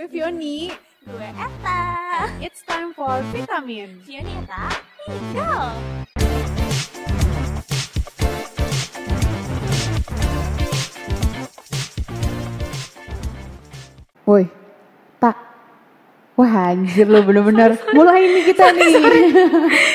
Gue 0.00 0.08
Fioni. 0.16 0.72
Gue 1.04 1.28
Eta. 1.28 1.84
It's 2.40 2.64
time 2.64 2.96
for 2.96 3.20
vitamin. 3.36 4.00
Fioni 4.00 4.32
Eta, 4.32 4.72
go! 5.36 5.52
Woi, 14.24 14.48
tak. 15.20 15.36
Wah 16.32 16.72
anjir 16.72 17.04
lo 17.04 17.20
bener-bener. 17.20 17.76
Mulai 17.92 18.24
nih 18.24 18.42
kita 18.56 18.72
nih. 18.72 18.96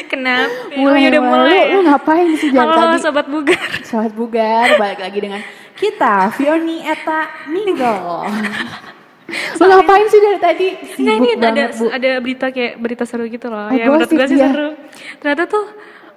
Kenapa? 0.06 0.70
mulai, 0.78 1.10
udah 1.10 1.22
mulai. 1.26 1.62
Lu, 1.74 1.82
lu 1.82 1.90
ngapain 1.90 2.30
sih 2.38 2.54
jam 2.54 2.70
Halo 2.70 2.94
tadi? 2.94 3.02
sobat 3.02 3.26
bugar. 3.26 3.70
Sobat 3.82 4.14
Bugar, 4.14 4.78
balik 4.78 5.02
lagi 5.02 5.18
dengan 5.18 5.42
kita, 5.74 6.30
Fioni 6.38 6.86
Eta 6.86 7.50
Minggo. 7.50 8.22
Lu 9.26 9.66
ngapain 9.66 10.06
sih 10.06 10.20
dari 10.22 10.38
tadi? 10.38 10.68
Nah 11.02 11.16
Sibuk 11.18 11.18
ini 11.18 11.30
ada 11.34 11.64
Bu. 11.74 11.86
ada 11.90 12.12
berita 12.22 12.46
kayak 12.54 12.74
berita 12.78 13.04
seru 13.04 13.26
gitu 13.26 13.50
loh. 13.50 13.68
Oh, 13.68 13.74
yang 13.74 13.90
menurut 13.90 14.10
gue 14.10 14.28
sih 14.30 14.38
dia. 14.38 14.50
seru. 14.54 14.68
Ternyata 15.18 15.44
tuh 15.50 15.66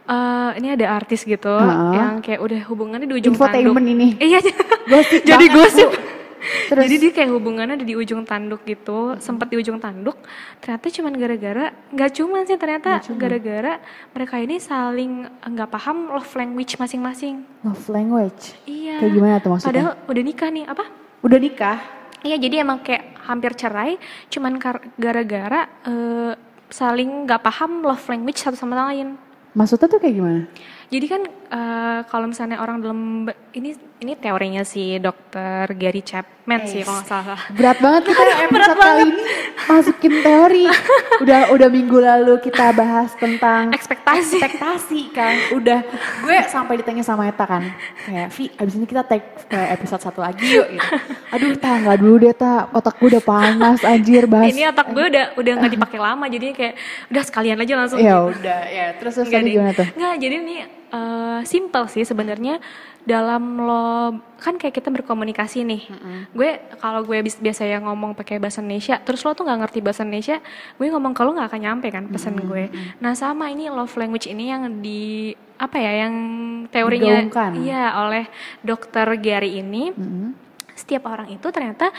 eh, 0.05 0.51
ini 0.61 0.69
ada 0.77 0.87
artis 0.93 1.25
gitu 1.25 1.49
Heeh. 1.49 1.93
yang 1.97 2.13
kayak 2.21 2.41
udah 2.41 2.61
hubungannya 2.69 3.09
di 3.09 3.17
ujung 3.17 3.33
Infotainment 3.33 3.81
tanduk. 3.81 3.95
ini. 3.97 4.09
Iya. 4.21 4.39
Gosip 4.93 5.21
jadi 5.25 5.47
banget, 5.49 5.57
gosip. 5.57 5.89
Bu. 5.89 6.07
Terus? 6.71 6.85
Jadi 6.87 6.97
dia 7.03 7.13
kayak 7.13 7.31
hubungannya 7.35 7.75
ada 7.83 7.85
di 7.85 7.99
ujung 7.99 8.23
tanduk 8.23 8.63
gitu, 8.63 9.19
sempat 9.19 9.51
di 9.51 9.59
ujung 9.59 9.83
tanduk. 9.83 10.15
Ternyata 10.63 10.87
cuman 10.87 11.13
gara-gara, 11.19 11.65
nggak 11.91 12.11
cuman 12.15 12.41
sih 12.47 12.55
ternyata 12.55 13.03
gara-gara 13.19 13.83
mereka 14.15 14.39
ini 14.39 14.63
saling 14.63 15.27
nggak 15.27 15.67
paham 15.67 16.15
love 16.15 16.31
language 16.39 16.79
masing-masing. 16.79 17.43
Love 17.67 17.85
language. 17.91 18.55
Iya. 18.71 19.03
Kayak 19.03 19.13
gimana 19.13 19.35
tuh 19.43 19.51
maksudnya? 19.51 19.69
Padahal 19.75 19.93
udah 20.07 20.23
nikah 20.23 20.49
nih, 20.49 20.65
apa? 20.71 20.85
Udah 21.27 21.39
nikah? 21.43 21.79
Iya, 22.27 22.37
jadi 22.39 22.67
emang 22.67 22.83
kayak 22.83 23.19
hampir 23.29 23.53
cerai, 23.55 23.95
cuman 24.33 24.59
gara-gara 24.99 25.61
eh, 25.87 26.33
saling 26.69 27.29
nggak 27.29 27.43
paham 27.45 27.85
love 27.85 28.05
language 28.11 28.41
satu 28.41 28.57
sama 28.57 28.77
lain. 28.89 29.15
Maksudnya 29.55 29.89
tuh 29.89 30.01
kayak 30.01 30.15
gimana? 30.15 30.43
Jadi 30.89 31.05
kan 31.05 31.21
eh, 31.29 32.01
kalau 32.09 32.25
misalnya 32.25 32.65
orang 32.65 32.81
dalam 32.81 33.29
ini 33.53 33.77
ini 34.01 34.17
teorinya 34.17 34.65
si 34.65 34.97
dokter 34.97 35.69
Gary 35.77 36.01
Chapman 36.01 36.65
sih 36.65 36.81
kalau 36.81 37.05
nggak 37.05 37.09
salah. 37.13 37.41
Berat 37.53 37.79
banget 37.85 38.03
kita 38.09 38.23
episode 38.49 38.79
kali 38.81 39.03
ini 39.05 39.23
masukin 39.69 40.15
teori. 40.25 40.65
Udah 41.21 41.53
udah 41.53 41.69
minggu 41.69 41.99
lalu 42.01 42.41
kita 42.41 42.73
bahas 42.73 43.13
tentang 43.21 43.69
Ekspektasi. 43.77 44.41
ekspektasi 44.41 45.01
kan. 45.13 45.35
Udah 45.53 45.85
gue 46.25 46.39
sampai 46.49 46.81
ditanya 46.81 47.05
sama 47.05 47.29
Eta 47.29 47.45
kan. 47.45 47.69
Kayak 48.09 48.33
Vi, 48.33 48.49
abis 48.57 48.75
ini 48.81 48.87
kita 48.89 49.05
take 49.05 49.45
ke 49.45 49.61
episode 49.77 50.01
satu 50.01 50.25
lagi 50.25 50.41
yuk 50.49 50.73
gitu. 50.73 50.89
Aduh, 51.37 51.53
ta 51.61 51.77
nggak 51.85 51.99
dulu 52.01 52.17
deh 52.17 52.33
ta. 52.33 52.73
Otak 52.73 52.97
gue 52.97 53.13
udah 53.13 53.25
panas 53.29 53.85
anjir 53.85 54.25
bahas. 54.25 54.57
Ini 54.57 54.73
otak 54.73 54.89
gue 54.89 55.05
udah 55.05 55.37
udah 55.37 55.53
nggak 55.53 55.73
dipakai 55.77 56.01
lama, 56.01 56.25
jadi 56.33 56.57
kayak 56.57 56.75
udah 57.13 57.23
sekalian 57.29 57.61
aja 57.61 57.75
langsung. 57.77 58.01
Ya 58.01 58.25
udah, 58.25 58.61
ya 58.65 58.87
terus 58.97 59.21
terus 59.21 59.29
tadi 59.29 59.53
gimana 59.53 59.77
tuh? 59.77 59.85
Nggak, 59.93 60.15
jadi 60.17 60.37
ini 60.41 60.57
eh, 60.91 61.41
simple 61.45 61.87
sih 61.89 62.05
sebenarnya 62.05 62.61
dalam 63.09 63.57
lo 63.65 64.13
kan 64.37 64.61
kayak 64.61 64.77
kita 64.77 64.93
berkomunikasi 64.93 65.65
nih. 65.65 65.83
Gue 66.37 66.61
kalau 66.77 67.01
gue 67.09 67.25
biasa 67.25 67.65
yang 67.65 67.89
ngomong 67.89 68.13
pakai 68.13 68.37
bahasa 68.37 68.61
Indonesia, 68.61 69.01
terus 69.01 69.25
lo 69.25 69.33
tuh 69.33 69.49
nggak 69.49 69.65
ngerti 69.65 69.79
bahasa 69.81 70.05
Indonesia, 70.05 70.45
gue 70.77 70.87
ngomong 70.93 71.17
ke 71.17 71.23
lo 71.25 71.33
nggak 71.33 71.49
akan 71.49 71.61
nyampe 71.65 71.89
kan 71.89 72.05
pesan 72.13 72.37
gue. 72.37 72.69
Nah 73.01 73.17
sama 73.17 73.49
ini 73.49 73.73
love 73.73 73.97
language 73.97 74.29
ini 74.29 74.53
yang 74.53 74.85
di 74.85 75.33
apa 75.59 75.77
ya 75.81 76.07
yang 76.07 76.15
teorinya 76.71 77.19
Digaungkan. 77.19 77.51
iya 77.59 77.99
oleh 77.99 78.31
dokter 78.63 79.11
Gary 79.19 79.59
ini 79.59 79.91
Mm-mm. 79.91 80.31
setiap 80.79 81.11
orang 81.11 81.35
itu 81.35 81.51
ternyata 81.51 81.91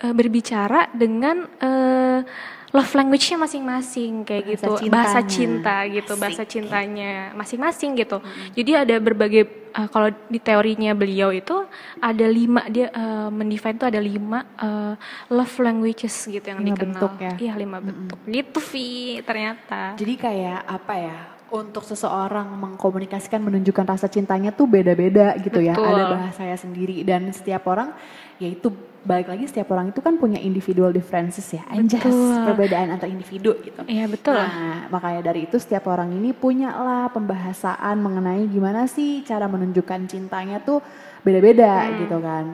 eh, 0.00 0.14
berbicara 0.16 0.88
dengan 0.96 1.44
eh, 1.60 2.20
love 2.68 2.92
language-nya 2.92 3.38
masing-masing 3.40 4.12
kayak 4.22 4.44
Bahasa 4.44 4.52
gitu 4.52 4.68
cintanya. 4.76 4.92
bahasa 4.92 5.20
cinta 5.24 5.76
gitu 5.88 6.12
Asik. 6.12 6.20
bahasa 6.20 6.42
cintanya 6.44 7.12
masing-masing 7.32 7.90
gitu 7.96 8.18
jadi 8.52 8.84
ada 8.84 8.96
berbagai 9.00 9.42
eh, 9.72 9.88
kalau 9.88 10.08
di 10.28 10.36
teorinya 10.38 10.92
beliau 10.92 11.32
itu 11.32 11.64
ada 11.98 12.26
lima 12.28 12.68
dia 12.68 12.92
eh, 12.92 13.28
mendefine 13.32 13.76
itu 13.76 13.86
ada 13.88 14.00
lima 14.00 14.38
eh, 14.60 14.94
love 15.30 15.54
languages 15.58 16.28
gitu 16.28 16.44
yang 16.44 16.60
Lima 16.60 16.76
dikenal 16.76 16.92
bentuk 17.00 17.12
ya? 17.18 17.32
iya 17.40 17.54
lima 17.56 17.78
bentuk 17.80 18.18
gitu 18.28 18.58
Vi 18.58 19.22
ternyata 19.24 19.96
Jadi 19.96 20.14
kayak 20.14 20.60
apa 20.66 20.94
ya? 20.94 21.16
Untuk 21.48 21.80
seseorang 21.80 22.44
mengkomunikasikan 22.60 23.40
menunjukkan 23.40 23.88
rasa 23.88 24.04
cintanya 24.12 24.52
tuh 24.52 24.68
beda-beda 24.68 25.32
gitu 25.40 25.64
ya. 25.64 25.72
Betul. 25.72 25.88
Ada 25.96 26.04
bahasanya 26.12 26.56
sendiri 26.60 27.00
dan 27.08 27.32
setiap 27.32 27.64
orang 27.64 27.96
ya 28.36 28.52
itu 28.52 28.68
balik 29.08 29.26
lagi 29.26 29.48
setiap 29.48 29.72
orang 29.72 29.88
itu 29.88 29.98
kan 29.98 30.14
punya 30.14 30.36
individual 30.36 30.92
differences 30.92 31.48
ya. 31.48 31.64
Anjas 31.66 32.04
perbedaan 32.44 32.92
antar 32.92 33.08
individu 33.08 33.56
gitu. 33.58 33.80
iya 33.88 34.04
betul 34.04 34.36
Nah, 34.36 34.92
makanya 34.92 35.24
dari 35.24 35.48
itu 35.48 35.56
setiap 35.56 35.88
orang 35.88 36.12
ini 36.12 36.36
punya 36.36 36.68
lah 36.70 37.08
pembahasan 37.08 37.96
mengenai 37.96 38.44
gimana 38.46 38.84
sih 38.84 39.24
cara 39.24 39.48
menunjukkan 39.48 40.04
cintanya 40.04 40.60
tuh 40.60 40.84
beda-beda 41.24 41.88
Hmm. 41.88 42.04
gitu 42.04 42.16
kan. 42.20 42.44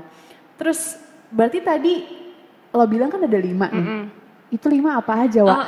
Terus 0.55 0.95
berarti 1.29 1.59
tadi 1.59 1.95
lo 2.71 2.87
bilang 2.87 3.11
kan 3.11 3.19
ada 3.21 3.35
lima 3.37 3.67
nih. 3.67 3.83
Mm. 3.83 4.05
Itu 4.47 4.69
lima 4.69 4.97
apa 4.97 5.27
aja, 5.27 5.43
Wak? 5.43 5.51
Oh, 5.51 5.67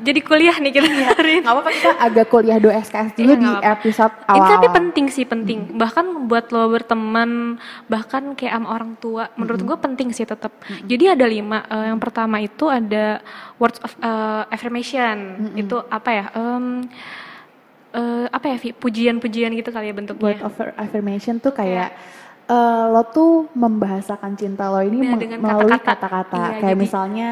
jadi 0.00 0.20
kuliah 0.20 0.56
nih 0.56 0.72
kita 0.72 0.88
hari 1.12 1.32
ini. 1.34 1.44
Gak 1.44 1.52
apa-apa 1.52 1.70
kita 1.70 1.90
agak 2.00 2.26
kuliah 2.26 2.56
2 2.56 2.72
SKS 2.80 3.10
juga 3.12 3.28
Iya, 3.28 3.36
di 3.36 3.44
apa-apa. 3.46 3.72
episode 3.76 4.14
awal. 4.24 4.48
tapi 4.48 4.66
penting 4.72 5.06
sih 5.06 5.24
penting. 5.24 5.58
Bahkan 5.74 6.04
buat 6.24 6.48
lo 6.48 6.64
berteman, 6.66 7.60
bahkan 7.86 8.32
kayak 8.32 8.54
sama 8.54 8.68
orang 8.70 8.96
tua, 8.96 9.28
menurut 9.34 9.60
gue 9.60 9.76
penting 9.76 10.08
sih 10.10 10.24
tetap. 10.24 10.48
Jadi 10.82 11.04
ada 11.08 11.26
lima. 11.26 11.60
Eh, 11.66 11.86
yang 11.86 11.98
pertama 11.98 12.38
itu 12.38 12.66
ada 12.66 13.20
words 13.56 13.76
of 13.80 13.92
eh, 13.98 14.42
affirmation. 14.48 15.16
Itu 15.54 15.84
apa 15.86 16.10
ya? 16.10 16.24
Em, 16.32 16.88
eh, 17.92 18.26
apa 18.28 18.46
ya? 18.48 18.56
Pujian-pujian 18.72 19.52
gitu 19.52 19.68
kali 19.68 19.86
ya 19.86 19.94
bentuknya. 19.94 20.24
Word 20.24 20.40
of 20.42 20.56
affirmation 20.74 21.36
tuh 21.36 21.52
kayak 21.52 21.92
eh, 22.44 22.84
lo 22.88 23.04
tuh 23.06 23.52
membahasakan 23.52 24.34
cinta 24.34 24.66
lo 24.66 24.80
ini 24.80 25.04
meng- 25.04 25.20
dengan 25.20 25.38
melalui 25.38 25.68
kata-kata. 25.70 26.08
kata-kata. 26.24 26.36
Iya, 26.38 26.48
kayak 26.58 26.70
jadi- 26.70 26.80
misalnya 26.80 27.30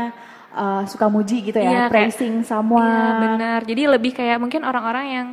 eh, 0.52 0.82
suka 0.84 1.06
muji 1.06 1.42
gitu 1.42 1.56
Iya, 1.56 1.64
ya, 1.64 1.72
kayak- 1.82 1.90
praising 1.90 2.42
someone. 2.42 2.82
Iya 2.82 3.10
benar. 3.20 3.60
Jadi 3.62 3.82
lebih 3.88 4.12
kayak 4.12 4.38
mungkin 4.38 4.62
orang-orang 4.62 5.06
yang 5.06 5.26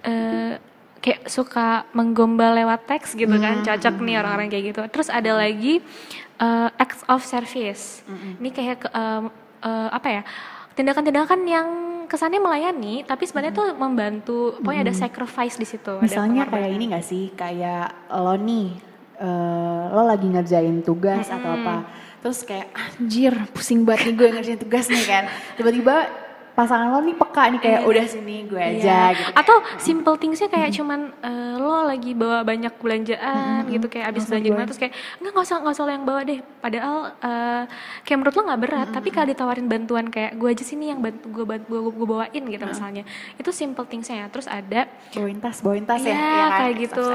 eh, 0.00 0.56
kayak 0.96 1.26
suka 1.26 1.88
menggombal 1.90 2.52
lewat 2.54 2.84
teks 2.86 3.12
gitu 3.14 3.32
kan, 3.34 3.60
cocok 3.62 3.94
nih 3.98 4.16
orang-orang 4.16 4.48
kayak 4.48 4.64
gitu. 4.70 4.82
Terus 4.86 5.08
ada 5.08 5.32
lagi 5.34 5.80
eh, 6.36 6.68
acts 6.74 7.04
of 7.06 7.20
service. 7.22 8.00
Ini 8.38 8.48
kayak 8.48 8.88
em, 8.88 9.28
eh, 9.60 9.88
apa 9.90 10.08
ya? 10.10 10.22
Tindakan-tindakan 10.70 11.40
yang 11.44 11.68
kesannya 12.06 12.38
melayani, 12.38 13.02
tapi 13.02 13.22
sebenarnya 13.22 13.52
tuh 13.54 13.68
membantu. 13.74 14.56
Pokoknya 14.56 14.82
ada 14.82 14.94
sacrifice 14.94 15.54
di 15.54 15.64
situ. 15.64 16.00
Misalnya 16.00 16.44
kayak 16.44 16.70
ini 16.70 16.84
gak 16.90 17.02
sih, 17.02 17.30
kayak 17.30 17.92
lo 18.10 18.34
nih, 18.34 18.68
eh, 19.16 19.82
lo 19.90 20.02
lagi 20.02 20.26
ngerjain 20.26 20.80
tugas 20.80 21.28
atau 21.28 21.50
apa, 21.54 21.84
terus 22.20 22.40
kayak 22.42 22.68
anjir 22.72 23.32
pusing 23.50 23.82
banget 23.82 24.06
nih 24.06 24.14
gue 24.14 24.28
ngerjain 24.30 24.60
tugas 24.60 24.86
nih 24.86 25.04
kan, 25.04 25.24
tiba-tiba 25.54 25.96
pasangan 26.50 26.92
lo 26.92 27.00
nih 27.00 27.16
peka 27.16 27.44
nih 27.48 27.60
kayak 27.62 27.80
udah 27.88 28.04
sini 28.04 28.44
gue 28.44 28.60
aja 28.60 28.76
Iya. 28.76 29.00
gitu. 29.16 29.30
Atau 29.32 29.56
simple 29.80 30.12
thingsnya 30.14 30.48
kayak 30.48 30.76
cuman 30.76 31.00
eh, 31.16 31.54
lo 31.56 31.88
lagi 31.88 32.12
bawa 32.12 32.44
banyak 32.44 32.74
belanjaan 32.76 33.64
gitu 33.64 33.86
kayak 33.88 34.12
abis 34.12 34.28
belanja 34.28 34.68
terus 34.68 34.76
kayak 34.76 34.92
enggak 35.16 35.32
nggak 35.32 35.46
usah 35.46 35.56
nggak 35.56 35.72
usah 35.72 35.84
lo 35.86 35.92
yang 35.94 36.04
bawa 36.04 36.20
deh. 36.20 36.38
Padahal 36.60 36.96
eh, 37.16 37.62
kayak 38.04 38.18
menurut 38.20 38.34
lo 38.34 38.42
nggak 38.44 38.60
berat, 38.60 38.88
tapi 38.92 39.08
kalau 39.08 39.26
ditawarin 39.26 39.66
bantuan 39.66 40.06
kayak 40.06 40.36
gue 40.36 40.48
aja 40.52 40.64
sini 40.66 40.92
yang 40.92 41.00
bantu 41.00 41.32
gue 41.32 41.44
bantu 41.48 41.64
gue, 41.70 41.80
gue 41.96 42.06
bawain 42.10 42.42
gitu 42.44 42.64
misalnya. 42.66 43.02
Itu 43.40 43.50
simple 43.50 43.86
thingsnya. 43.88 44.28
Terus 44.28 44.44
ada 44.44 44.84
bawain 45.16 45.40
tas, 45.40 45.64
bawain 45.64 45.86
tas 45.88 46.02
ya, 46.02 46.12
Iya, 46.12 46.18
iya 46.18 46.44
kan? 46.44 46.58
kayak 46.60 46.74
gitu. 46.76 47.06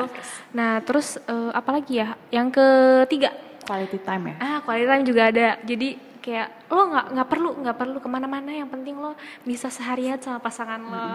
Nah, 0.57 0.71
terus 0.81 1.21
eh, 1.21 1.51
apa 1.53 1.69
lagi 1.69 2.01
ya? 2.01 2.17
Yang 2.33 2.47
ketiga, 2.57 3.29
Quality 3.65 3.99
time 4.05 4.23
ya. 4.29 4.35
Ah, 4.37 4.57
quality 4.61 4.85
time 4.85 5.03
juga 5.03 5.21
ada. 5.33 5.47
Jadi 5.65 5.89
kayak 6.25 6.73
lo 6.73 6.89
nggak 6.89 7.05
nggak 7.13 7.27
perlu 7.29 7.49
nggak 7.61 7.77
perlu 7.77 7.97
ke 8.01 8.09
mana-mana. 8.09 8.49
Yang 8.49 8.69
penting 8.73 8.95
lo 8.97 9.13
bisa 9.45 9.69
seharian 9.69 10.17
sama 10.21 10.41
pasangan 10.41 10.81
lo. 10.81 11.09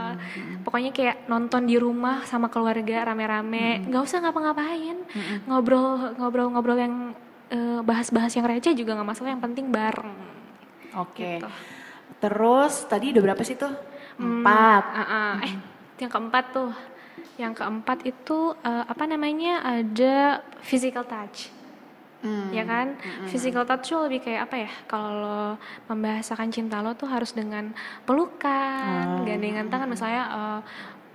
Pokoknya 0.66 0.90
kayak 0.94 1.26
nonton 1.26 1.66
di 1.66 1.78
rumah 1.78 2.22
sama 2.26 2.46
keluarga 2.46 3.06
rame-rame. 3.10 3.86
nggak 3.90 4.02
usah 4.02 4.22
ngapa-ngapain. 4.22 4.98
Ngobrol 5.46 6.14
ngobrol-ngobrol 6.18 6.78
yang 6.78 6.94
eh, 7.50 7.80
bahas-bahas 7.82 8.34
yang 8.34 8.46
receh 8.46 8.74
juga 8.74 8.94
nggak 8.94 9.08
masalah. 9.08 9.30
Yang 9.34 9.42
penting 9.50 9.66
bareng. 9.70 10.14
Oke. 10.98 11.38
Gitu. 11.38 11.48
Terus 12.20 12.84
tadi 12.86 13.14
udah 13.14 13.22
berapa 13.32 13.42
sih 13.46 13.56
tuh? 13.56 13.72
Hmm, 14.20 14.44
Empat. 14.44 14.84
ah, 14.92 15.02
ah. 15.02 15.32
Eh, 15.42 15.54
yang 16.02 16.10
keempat 16.12 16.44
tuh. 16.52 16.70
Yang 17.40 17.62
keempat 17.62 17.98
itu 18.04 18.54
eh, 18.62 18.84
apa 18.84 19.04
namanya? 19.08 19.64
Ada 19.64 20.44
physical 20.60 21.06
touch. 21.08 21.59
Hmm. 22.20 22.52
ya 22.52 22.68
kan? 22.68 23.00
physical 23.32 23.64
touch 23.64 23.88
tuh 23.88 24.04
lebih 24.04 24.20
kayak 24.20 24.48
apa 24.48 24.56
ya? 24.68 24.70
Kalau 24.84 25.10
lo 25.24 25.40
membahasakan 25.88 26.52
cinta 26.52 26.84
lo 26.84 26.92
tuh 26.92 27.08
harus 27.08 27.32
dengan 27.32 27.72
pelukan 28.04 29.24
gandengan 29.24 29.72
tangan. 29.72 29.88
Misalnya 29.88 30.22
eh, 30.28 30.60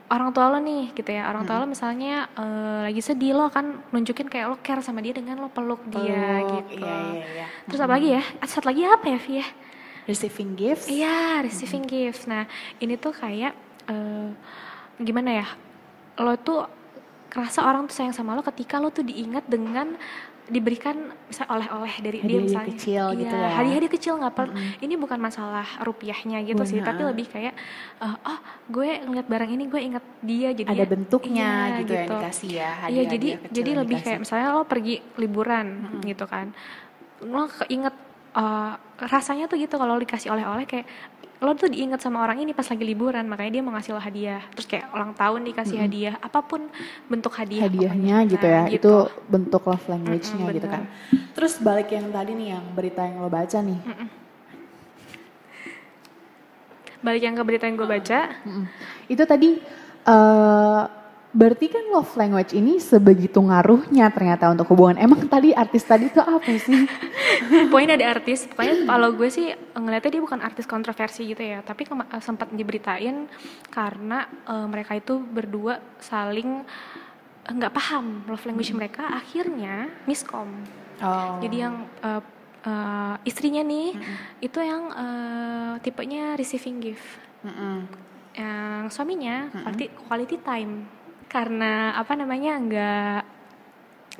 orang 0.09 0.33
tua 0.33 0.49
lo 0.49 0.57
nih 0.57 0.93
gitu 0.97 1.13
ya. 1.13 1.29
Orang 1.29 1.45
tua 1.45 1.61
lo 1.61 1.69
misalnya 1.69 2.25
eh, 2.33 2.89
lagi 2.89 3.01
sedih 3.05 3.37
lo 3.37 3.53
kan 3.53 3.85
nunjukin 3.93 4.25
kayak 4.25 4.49
lo 4.49 4.57
care 4.65 4.81
sama 4.81 5.05
dia 5.05 5.13
dengan 5.13 5.37
lo 5.45 5.49
peluk 5.53 5.85
dia 5.93 6.41
Peluk, 6.41 6.73
gitu. 6.73 6.81
iya, 6.81 6.97
iya, 7.13 7.25
iya. 7.37 7.45
terus 7.69 7.81
apa 7.85 7.93
lagi 8.01 8.09
ya? 8.17 8.23
Satu 8.45 8.65
lagi 8.65 8.81
apa 8.85 9.05
ya 9.05 9.19
Vi 9.21 9.33
ya 9.41 9.47
receiving 10.05 10.53
gifts. 10.53 10.85
Iya, 10.85 11.41
receiving 11.41 11.85
gifts. 11.89 12.29
Nah, 12.29 12.45
ini 12.77 12.93
tuh 12.95 13.13
kayak 13.13 13.53
eh, 13.89 14.29
gimana 15.01 15.41
ya? 15.41 15.47
Lo 16.21 16.37
tuh 16.39 16.69
kerasa 17.27 17.67
orang 17.67 17.89
tuh 17.89 17.99
sayang 17.99 18.15
sama 18.15 18.37
lo 18.37 18.45
ketika 18.45 18.79
lo 18.79 18.93
tuh 18.93 19.03
diingat 19.03 19.43
dengan 19.49 19.99
diberikan 20.45 20.93
misal 21.25 21.49
oleh-oleh 21.49 21.93
dari 22.05 22.21
dia 22.21 22.37
Hadiah-hadiah 22.37 22.45
misalnya 22.45 22.69
kecil 22.69 23.05
Iya, 23.09 23.19
gitu 23.25 23.35
ya. 23.35 23.49
hadiah-hadiah 23.49 23.93
kecil 23.97 24.13
nggak 24.21 24.33
perlu 24.37 24.53
ini 24.77 24.93
bukan 24.93 25.17
masalah 25.17 25.67
rupiahnya 25.81 26.37
gitu 26.45 26.63
sih 26.63 26.77
Benar. 26.79 26.87
tapi 26.93 27.01
lebih 27.01 27.25
kayak 27.33 27.53
eh, 27.97 28.15
oh 28.29 28.39
gue 28.69 28.89
ngeliat 29.09 29.25
barang 29.25 29.49
ini 29.49 29.63
gue 29.65 29.81
inget 29.81 30.05
dia 30.21 30.49
jadi 30.53 30.69
Ada 30.69 30.85
bentuknya 30.85 31.49
iya, 31.49 31.77
gitu, 31.81 31.93
yang 31.97 32.09
dikasih 32.13 32.49
ya. 32.53 32.61
Iya 32.61 32.69
hadiah-hadiah 32.77 33.09
jadi 33.09 33.27
kecil 33.41 33.53
jadi 33.57 33.71
lebih 33.73 33.97
dikasih. 33.97 34.05
kayak 34.05 34.19
misalnya 34.21 34.47
lo 34.53 34.61
pergi 34.63 34.95
liburan 35.17 35.67
gitu 36.05 36.25
kan, 36.29 36.47
lo 37.25 37.49
keinget 37.49 37.95
eh, 38.35 38.71
rasanya 38.95 39.47
tuh 39.51 39.59
gitu 39.59 39.75
kalau 39.75 39.99
dikasih 39.99 40.31
oleh-oleh 40.31 40.67
kayak 40.67 40.87
lo 41.43 41.51
tuh 41.51 41.67
diinget 41.67 41.99
sama 41.99 42.23
orang 42.23 42.39
ini 42.39 42.55
pas 42.55 42.63
lagi 42.63 42.79
liburan 42.87 43.27
makanya 43.27 43.59
dia 43.59 43.61
mau 43.61 43.75
ngasih 43.75 43.91
lo 43.91 43.99
hadiah 43.99 44.39
terus 44.55 44.71
kayak 44.71 44.87
ulang 44.95 45.11
tahun 45.11 45.43
dikasih 45.43 45.77
hadiah 45.83 46.15
apa 46.23 46.39
pun 46.39 46.63
bentuk 47.11 47.35
hadiah 47.35 47.67
hadiahnya 47.67 48.23
pokoknya. 48.23 48.31
gitu 48.31 48.47
ya 48.47 48.63
itu 48.71 48.93
bentuk 49.27 49.61
love 49.67 49.83
language-nya 49.83 50.41
Mm-mm, 50.47 50.55
gitu 50.55 50.67
bener. 50.71 50.75
kan 50.79 50.83
terus 51.35 51.59
balik 51.59 51.91
yang 51.91 52.07
tadi 52.07 52.31
nih 52.39 52.47
yang 52.55 52.65
berita 52.71 53.03
yang 53.03 53.19
lo 53.19 53.27
baca 53.27 53.57
nih 53.59 53.79
balik 57.03 57.21
yang 57.21 57.35
ke 57.35 57.43
berita 57.43 57.63
yang 57.67 57.77
gue 57.77 57.89
baca 57.89 58.19
Mm-mm. 58.47 58.65
itu 59.11 59.23
tadi 59.27 59.49
eh 60.07 60.83
berarti 61.35 61.67
kan 61.67 61.83
love 61.91 62.15
language 62.15 62.55
ini 62.55 62.79
sebegitu 62.79 63.43
ngaruhnya 63.43 64.07
ternyata 64.07 64.47
untuk 64.47 64.71
hubungan. 64.71 64.95
Emang 64.95 65.27
tadi 65.27 65.51
artis 65.51 65.83
tadi 65.83 66.07
itu 66.07 66.23
apa 66.23 66.47
sih? 66.55 66.87
Pokoknya 67.69 67.99
ada 67.99 68.07
artis, 68.15 68.47
pokoknya 68.47 68.87
kalau 68.87 69.11
gue 69.11 69.27
sih 69.27 69.51
ngeliatnya 69.75 70.11
dia 70.15 70.23
bukan 70.23 70.39
artis 70.39 70.63
kontroversi 70.63 71.27
gitu 71.27 71.43
ya, 71.43 71.59
tapi 71.59 71.83
eh, 71.83 72.23
sempat 72.23 72.47
diberitain 72.55 73.27
karena 73.67 74.31
eh, 74.47 74.67
mereka 74.71 74.95
itu 74.95 75.19
berdua 75.19 75.83
saling 75.99 76.63
eh, 77.43 77.51
nggak 77.51 77.75
paham 77.75 78.23
love 78.31 78.45
language 78.47 78.71
mereka, 78.71 79.11
akhirnya 79.11 79.91
miskom. 80.07 80.47
oh. 81.03 81.37
Jadi 81.43 81.55
yang 81.59 81.83
eh, 81.99 82.21
eh, 82.63 83.15
istrinya 83.27 83.61
nih 83.67 83.99
itu 84.39 84.59
yang 84.63 84.83
eh, 84.95 85.73
tipenya 85.83 86.39
receiving 86.39 86.79
gift, 86.79 87.07
Mm-mm. 87.43 87.83
yang 88.39 88.87
suaminya 88.87 89.51
quality, 89.51 89.85
quality 90.07 90.37
time 90.39 90.94
karena 91.35 91.91
apa 91.99 92.15
namanya 92.15 92.51
nggak 92.63 93.19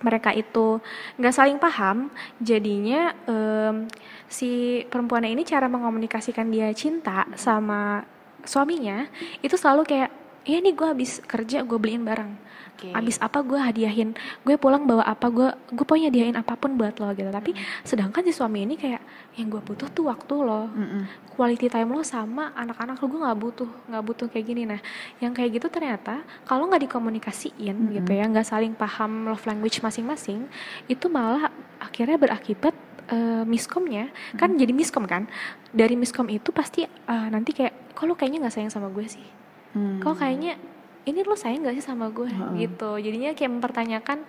mereka 0.04 0.36
itu 0.36 0.84
nggak 1.16 1.32
saling 1.32 1.56
paham 1.56 2.12
jadinya 2.44 3.16
em, 3.24 3.88
si 4.28 4.84
perempuannya 4.92 5.32
ini 5.32 5.48
cara 5.48 5.72
mengomunikasikan 5.72 6.52
dia 6.52 6.68
cinta 6.76 7.24
sama 7.40 8.04
suaminya 8.44 9.08
itu 9.40 9.56
selalu 9.56 9.88
kayak 9.88 10.12
ya 10.46 10.58
nih 10.62 10.74
gue 10.78 10.88
habis 10.88 11.20
kerja 11.26 11.66
gue 11.66 11.78
beliin 11.82 12.06
barang. 12.06 12.46
Oke. 12.76 12.92
habis 12.92 13.16
apa 13.24 13.40
gue 13.40 13.56
hadiahin? 13.56 14.12
Gue 14.44 14.60
pulang 14.60 14.84
bawa 14.84 15.08
apa? 15.08 15.32
Gue 15.32 15.48
gue 15.72 15.86
pokoknya 15.88 16.12
hadiahin 16.12 16.36
apa 16.36 16.60
pun 16.60 16.76
buat 16.76 17.00
lo 17.00 17.08
gitu. 17.16 17.32
Tapi 17.32 17.56
sedangkan 17.88 18.22
si 18.28 18.36
suami 18.36 18.68
ini 18.68 18.76
kayak 18.76 19.00
yang 19.40 19.48
gue 19.48 19.64
butuh 19.64 19.88
tuh 19.96 20.12
waktu 20.12 20.36
lo. 20.36 20.68
Mm-mm. 20.68 21.04
quality 21.36 21.68
time 21.68 21.92
lo 21.92 22.00
sama 22.00 22.56
anak-anak 22.56 22.96
lo 23.00 23.06
gue 23.12 23.20
nggak 23.20 23.40
butuh 23.40 23.70
nggak 23.92 24.04
butuh 24.04 24.28
kayak 24.28 24.46
gini. 24.46 24.64
Nah 24.68 24.80
yang 25.24 25.32
kayak 25.32 25.56
gitu 25.56 25.68
ternyata 25.72 26.28
kalau 26.44 26.68
nggak 26.68 26.84
dikomunikasiin 26.88 27.96
gitu 27.96 28.12
ya 28.12 28.28
nggak 28.28 28.48
saling 28.48 28.76
paham 28.76 29.32
love 29.32 29.44
language 29.48 29.80
masing-masing 29.80 30.48
itu 30.92 31.08
malah 31.08 31.48
akhirnya 31.80 32.20
berakibat 32.20 32.76
eh, 33.08 33.44
miskomnya. 33.48 34.12
Kan 34.36 34.60
jadi 34.60 34.76
miskom 34.76 35.08
kan? 35.08 35.32
Dari 35.72 35.96
miskom 35.96 36.28
itu 36.28 36.52
pasti 36.52 36.84
eh, 36.84 37.28
nanti 37.32 37.56
kayak 37.56 37.96
kalau 37.96 38.20
kayaknya 38.20 38.48
nggak 38.48 38.56
sayang 38.60 38.72
sama 38.72 38.92
gue 38.92 39.08
sih 39.08 39.45
Hmm. 39.76 40.00
kok 40.00 40.16
kayaknya 40.16 40.56
ini 41.04 41.20
lo 41.22 41.36
sayang 41.36 41.62
gak 41.62 41.76
sih 41.76 41.84
sama 41.84 42.08
gue 42.08 42.32
gitu 42.58 42.96
jadinya 42.96 43.30
kayak 43.32 43.52
mempertanyakan 43.52 44.24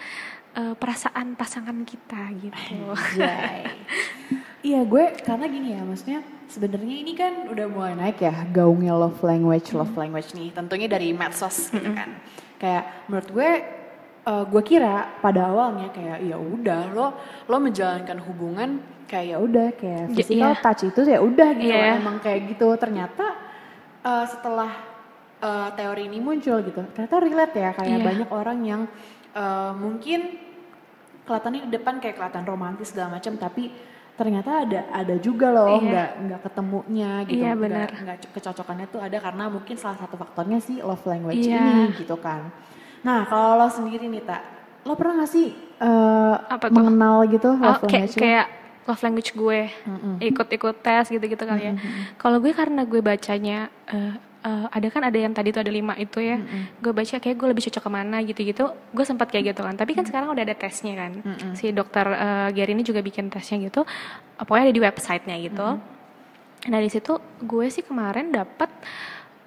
eh, 0.52 0.74
perasaan 0.74 1.32
pasangan 1.32 1.78
kita 1.82 2.34
gitu. 2.36 2.58
Iya 4.60 4.82
gue 4.82 5.04
karena 5.22 5.46
gini 5.46 5.68
ya 5.70 5.80
maksudnya 5.80 6.20
sebenarnya 6.46 6.96
ini 6.98 7.12
kan 7.14 7.46
udah 7.46 7.66
mulai 7.66 7.94
naik 7.94 8.18
ya 8.18 8.34
gaungnya 8.48 8.92
love 8.92 9.22
language 9.22 9.70
love 9.70 9.94
language 9.94 10.34
nih 10.34 10.50
tentunya 10.50 10.90
dari 10.90 11.14
medsos 11.14 11.70
gitu 11.70 11.94
kan 11.94 12.18
kayak 12.56 13.06
menurut 13.06 13.30
gue 13.30 13.50
eh, 14.26 14.44
gue 14.44 14.62
kira 14.64 15.14
pada 15.16 15.46
awalnya 15.46 15.94
kayak 15.94 16.18
ya 16.20 16.34
udah 16.34 16.90
lo 16.90 17.14
lo 17.46 17.56
menjalankan 17.56 18.18
hubungan 18.20 18.68
kayak 19.06 19.26
ya 19.28 19.38
udah 19.38 19.68
kayak 19.72 20.02
Ya, 20.10 20.14
physical 20.18 20.50
iya. 20.50 20.58
touch 20.60 20.82
itu 20.84 21.00
ya 21.06 21.20
udah 21.22 21.48
gitu 21.54 21.70
Iya. 21.70 22.02
emang 22.02 22.18
kayak 22.18 22.40
gitu 22.50 22.66
ternyata 22.74 23.26
eh, 24.02 24.24
setelah 24.26 24.95
eh, 25.38 25.68
teori 25.72 26.02
ini 26.04 26.18
muncul 26.18 26.58
gitu 26.60 26.80
ternyata 26.90 27.16
relate 27.18 27.56
ya 27.56 27.70
kayak 27.72 27.90
Iya. 27.92 28.04
banyak 28.04 28.28
orang 28.30 28.58
yang 28.62 28.82
eh, 29.32 29.72
mungkin 29.74 30.20
kelihatannya 31.22 31.60
di 31.66 31.72
depan 31.72 31.98
kayak 31.98 32.14
kelihatan 32.14 32.44
romantis 32.44 32.88
segala 32.88 33.16
macam 33.16 33.34
tapi 33.34 33.68
ternyata 34.14 34.64
ada 34.64 34.80
ada 34.90 35.14
juga 35.18 35.50
loh 35.50 35.76
Iya. 35.76 35.84
nggak 35.84 36.10
nggak 36.22 36.40
ketemunya 36.42 37.10
gitu 37.24 37.36
Iya, 37.36 37.50
nggak 37.52 37.88
nggak 38.00 38.16
kecocokannya 38.32 38.86
tuh 38.88 39.00
ada 39.02 39.18
karena 39.18 39.44
mungkin 39.46 39.76
salah 39.76 39.98
satu 39.98 40.16
faktornya 40.16 40.56
sih 40.58 40.80
love 40.80 41.04
language 41.04 41.44
Iya. 41.44 41.60
ini 41.60 41.74
gitu 41.96 42.16
kan 42.16 42.48
nah 43.02 43.22
kalau 43.22 43.56
lo 43.56 43.68
sendiri 43.68 44.08
nih 44.08 44.24
tak 44.24 44.42
lo 44.82 44.94
pernah 44.94 45.20
gak 45.20 45.30
sih 45.30 45.50
eh, 45.76 46.34
Apa 46.48 46.66
tuh? 46.66 46.74
mengenal 46.74 47.26
gitu 47.26 47.50
Oh, 47.50 47.60
love 47.60 47.82
kayak, 47.82 47.92
language 48.08 48.16
kayak 48.16 48.46
love 48.82 49.02
language 49.02 49.30
gue 49.34 49.60
ikut-ikut 50.22 50.76
tes 50.78 51.04
gitu-gitu 51.08 51.42
kali 51.42 51.62
ya. 51.64 51.74
Kalau 52.16 52.38
gue 52.38 52.50
karena 52.50 52.82
gue 52.82 53.00
bacanya 53.00 53.66
eh, 53.84 54.14
eh, 54.46 54.66
ada 54.70 54.86
kan 54.88 55.02
ada 55.02 55.18
yang 55.18 55.34
tadi 55.34 55.50
tuh 55.50 55.66
ada 55.66 55.72
lima 55.74 55.98
itu 55.98 56.22
ya. 56.22 56.38
Gue 56.78 56.92
baca 56.94 57.16
kayak 57.18 57.34
gue 57.34 57.48
lebih 57.50 57.62
cocok 57.66 57.82
ke 57.82 57.90
mana 57.90 58.16
gitu-gitu. 58.22 58.64
Gue 58.94 59.04
sempat 59.04 59.26
kayak 59.28 59.52
gitu 59.52 59.66
kan. 59.66 59.74
Tapi 59.74 59.92
kan 59.98 60.04
sekarang 60.06 60.30
udah 60.30 60.44
ada 60.46 60.54
tesnya 60.54 60.94
kan. 60.94 61.12
Si 61.58 61.74
dokter 61.74 62.06
eh, 62.06 62.48
Gary 62.54 62.72
ini 62.78 62.86
juga 62.86 63.02
bikin 63.02 63.26
tesnya 63.26 63.58
gitu. 63.58 63.82
Eh, 64.38 64.44
Pokoknya 64.46 64.70
ada 64.70 64.76
di 64.78 64.82
websitenya 64.82 65.36
gitu. 65.42 65.68
Nah 66.66 66.78
di 66.78 66.90
situ 66.90 67.12
gue 67.42 67.66
sih 67.68 67.82
kemarin 67.82 68.30
dapat 68.30 68.70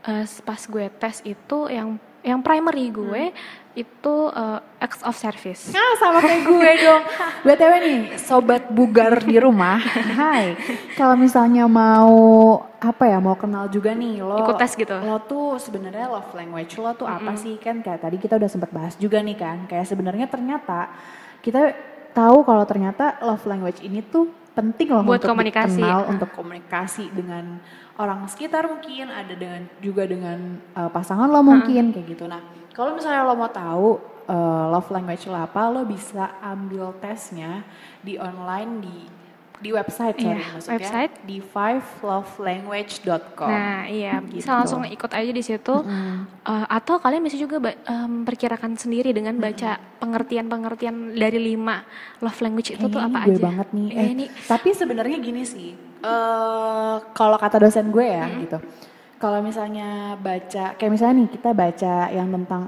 eh, 0.03 0.25
pas 0.43 0.61
gue 0.61 0.85
tes 0.99 1.23
itu 1.23 1.57
yang 1.67 1.95
yang 2.23 2.43
primary 2.43 2.91
gue 2.91 3.31
itu 3.77 4.15
eh, 4.33 4.59
acts 4.81 5.05
of 5.07 5.15
service. 5.15 5.71
Ah 5.71 5.93
sama 5.95 6.19
kayak 6.19 6.41
gue 6.43 6.71
dong. 6.83 7.03
BTW 7.47 7.73
nih, 7.79 7.99
sobat 8.19 8.67
bugar 8.73 9.23
di 9.23 9.39
rumah. 9.39 9.79
Hai. 10.19 10.57
Kalau 10.99 11.15
misalnya 11.15 11.69
mau 11.69 12.59
apa 12.81 13.05
ya, 13.07 13.23
mau 13.23 13.37
kenal 13.39 13.71
juga 13.71 13.95
nih 13.95 14.19
lo. 14.19 14.41
Ikut 14.41 14.57
tes 14.59 14.73
gitu. 14.75 14.95
Lo 14.99 15.23
tuh 15.23 15.61
sebenarnya 15.61 16.11
love 16.11 16.31
language 16.35 16.75
lo 16.81 16.91
tuh 16.97 17.07
apa 17.07 17.37
sih? 17.39 17.55
Kan 17.61 17.79
kayak 17.79 18.03
tadi 18.03 18.17
kita 18.19 18.35
udah 18.35 18.49
sempat 18.49 18.71
bahas 18.73 18.99
juga 18.99 19.21
nih 19.23 19.37
kan. 19.37 19.69
Kayak 19.69 19.87
sebenarnya 19.87 20.27
ternyata 20.27 20.91
kita 21.39 21.71
tahu 22.11 22.43
kalau 22.43 22.65
ternyata 22.65 23.21
love 23.23 23.45
language 23.47 23.79
ini 23.85 24.03
tuh 24.03 24.38
penting 24.53 24.87
loh 24.91 25.03
Buat 25.03 25.21
untuk 25.21 25.29
komunikasi. 25.33 25.79
dikenal, 25.79 25.99
Ah. 26.03 26.11
untuk 26.11 26.29
komunikasi 26.33 27.03
dengan 27.11 27.45
orang 27.95 28.25
sekitar 28.27 28.67
mungkin, 28.67 29.07
ada 29.07 29.33
dengan 29.35 29.67
juga 29.79 30.03
dengan 30.03 30.59
uh, 30.73 30.89
pasangan 30.89 31.27
lo 31.27 31.41
mungkin 31.41 31.91
kayak 31.91 32.07
gitu. 32.07 32.25
Nah, 32.25 32.41
kalau 32.71 32.95
misalnya 32.95 33.23
lo 33.23 33.35
mau 33.35 33.51
tahu 33.51 33.87
uh, 34.25 34.65
love 34.71 34.89
language 34.89 35.27
lo 35.27 35.37
apa, 35.37 35.61
lo 35.67 35.83
bisa 35.83 36.39
ambil 36.39 36.95
tesnya 36.99 37.63
di 37.99 38.15
online 38.15 38.71
di 38.79 38.97
di 39.59 39.69
website 39.69 40.15
sorry 40.15 40.33
Iya, 40.33 40.45
maksudnya 40.49 40.73
website. 40.79 41.11
di 41.21 41.37
fivelovelanguage.com. 41.39 43.45
Nah, 43.45 43.81
iya, 43.85 44.17
Gitu. 44.21 44.37
bisa 44.37 44.49
langsung 44.53 44.81
ikut 44.85 45.09
aja 45.09 45.29
di 45.29 45.41
situ. 45.41 45.75
Eh, 46.41 46.65
atau 46.69 46.95
kalian 46.95 47.21
bisa 47.21 47.35
juga 47.35 47.57
perkirakan 48.23 48.73
sendiri 48.73 49.11
dengan 49.11 49.35
baca 49.35 49.75
pengertian-pengertian 49.97 51.13
dari 51.13 51.37
lima 51.45 51.81
love 52.17 52.39
language 52.39 52.71
itu 52.71 52.81
tuh 52.81 52.87
Kayaknya 52.93 53.13
apa 53.13 53.21
gue 53.21 53.33
aja. 53.33 53.43
banget 53.43 53.67
nih. 53.69 53.87
Eh, 53.89 53.97
Eh, 53.97 54.07
ini 54.09 54.25
tapi 54.41 54.67
sebenarnya 54.71 55.17
gini 55.17 55.41
sih. 55.43 55.69
eh 55.99 56.95
kalau 57.11 57.35
kata 57.35 57.59
dosen 57.59 57.89
gue 57.89 58.05
ya 58.05 58.23
gitu. 58.39 58.55
Kalau 59.17 59.39
misalnya 59.39 60.13
baca 60.15 60.73
kayak 60.73 60.89
misalnya 60.89 61.13
nih 61.17 61.27
kita 61.29 61.49
baca 61.51 61.93
yang 62.09 62.27
tentang 62.31 62.61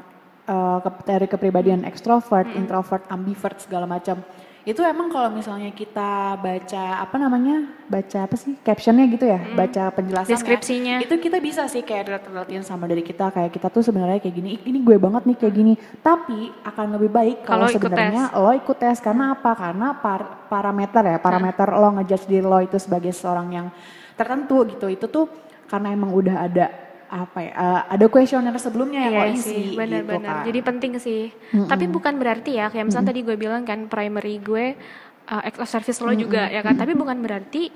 eh, 0.44 0.78
ke- 0.82 1.02
teori 1.06 1.26
kepribadian 1.26 1.82
ekstrovert, 1.82 2.46
introvert, 2.52 3.02
ambivert 3.08 3.58
segala 3.58 3.86
macam. 3.86 4.20
Itu 4.62 4.86
emang 4.86 5.10
kalau 5.10 5.34
misalnya 5.34 5.74
kita 5.74 6.38
baca 6.38 6.84
apa 7.02 7.16
namanya? 7.18 7.66
Baca 7.90 8.30
apa 8.30 8.36
sih? 8.38 8.54
Captionnya 8.62 9.10
gitu 9.10 9.26
ya, 9.26 9.42
baca 9.58 9.90
penjelasannya. 9.90 10.38
Deskripsinya. 10.38 10.96
Itu 11.02 11.18
kita 11.18 11.42
bisa 11.42 11.66
sih 11.66 11.82
kayak 11.82 12.30
relate 12.30 12.62
sama 12.62 12.86
dari 12.86 13.02
kita 13.02 13.34
kayak 13.34 13.50
kita 13.50 13.74
tuh 13.74 13.82
sebenarnya 13.82 14.22
kayak 14.22 14.36
gini. 14.38 14.50
"Ih, 14.62 14.70
Ini 14.70 14.80
gue 14.86 14.98
banget 15.02 15.24
nih 15.26 15.38
kayak 15.42 15.54
gini. 15.58 15.74
Tapi 16.06 16.54
akan 16.62 16.88
lebih 17.00 17.10
baik 17.10 17.38
kalau 17.42 17.66
sebenarnya 17.74 18.24
lo 18.38 18.52
ikut 18.54 18.78
tes 18.78 18.98
karena 19.02 19.34
apa? 19.34 19.52
Karena 19.58 19.88
par- 19.98 20.46
parameter 20.46 21.04
ya, 21.10 21.18
parameter 21.18 21.68
lo 21.74 21.90
ngejudge 21.98 22.26
diri 22.30 22.46
lo 22.46 22.60
itu 22.62 22.78
sebagai 22.78 23.10
seorang 23.18 23.48
yang 23.50 23.68
tertentu 24.14 24.62
gitu. 24.70 24.86
Itu 24.86 25.10
tuh 25.10 25.26
karena 25.66 25.90
emang 25.90 26.14
udah 26.14 26.38
ada 26.46 26.91
apa 27.12 27.40
ya? 27.40 27.52
eh, 27.52 27.82
ada 27.92 28.06
kuesioner 28.08 28.56
sebelumnya 28.56 29.04
yang 29.04 29.14
Iya 29.14 29.22
lo 29.22 29.34
isi 29.34 29.44
sih, 29.44 29.64
gitu 29.68 29.78
benar-benar. 29.78 30.32
kan. 30.34 30.48
Jadi 30.48 30.60
penting 30.62 30.92
sih. 30.96 31.24
Tapi 31.68 31.86
bukan 31.86 32.16
berarti 32.16 32.52
ya, 32.56 32.68
kayak 32.68 32.88
misalnya 32.88 33.10
tadi 33.10 33.22
gue 33.22 33.36
bilang 33.36 33.62
kan 33.62 33.86
primary 33.86 34.40
gue 34.40 34.80
uh, 35.28 35.42
of 35.54 35.68
service 35.68 36.00
lo 36.00 36.12
juga 36.14 36.48
ya 36.48 36.60
kan. 36.60 36.74
Tapi 36.74 36.92
bukan 36.94 37.20
berarti 37.20 37.68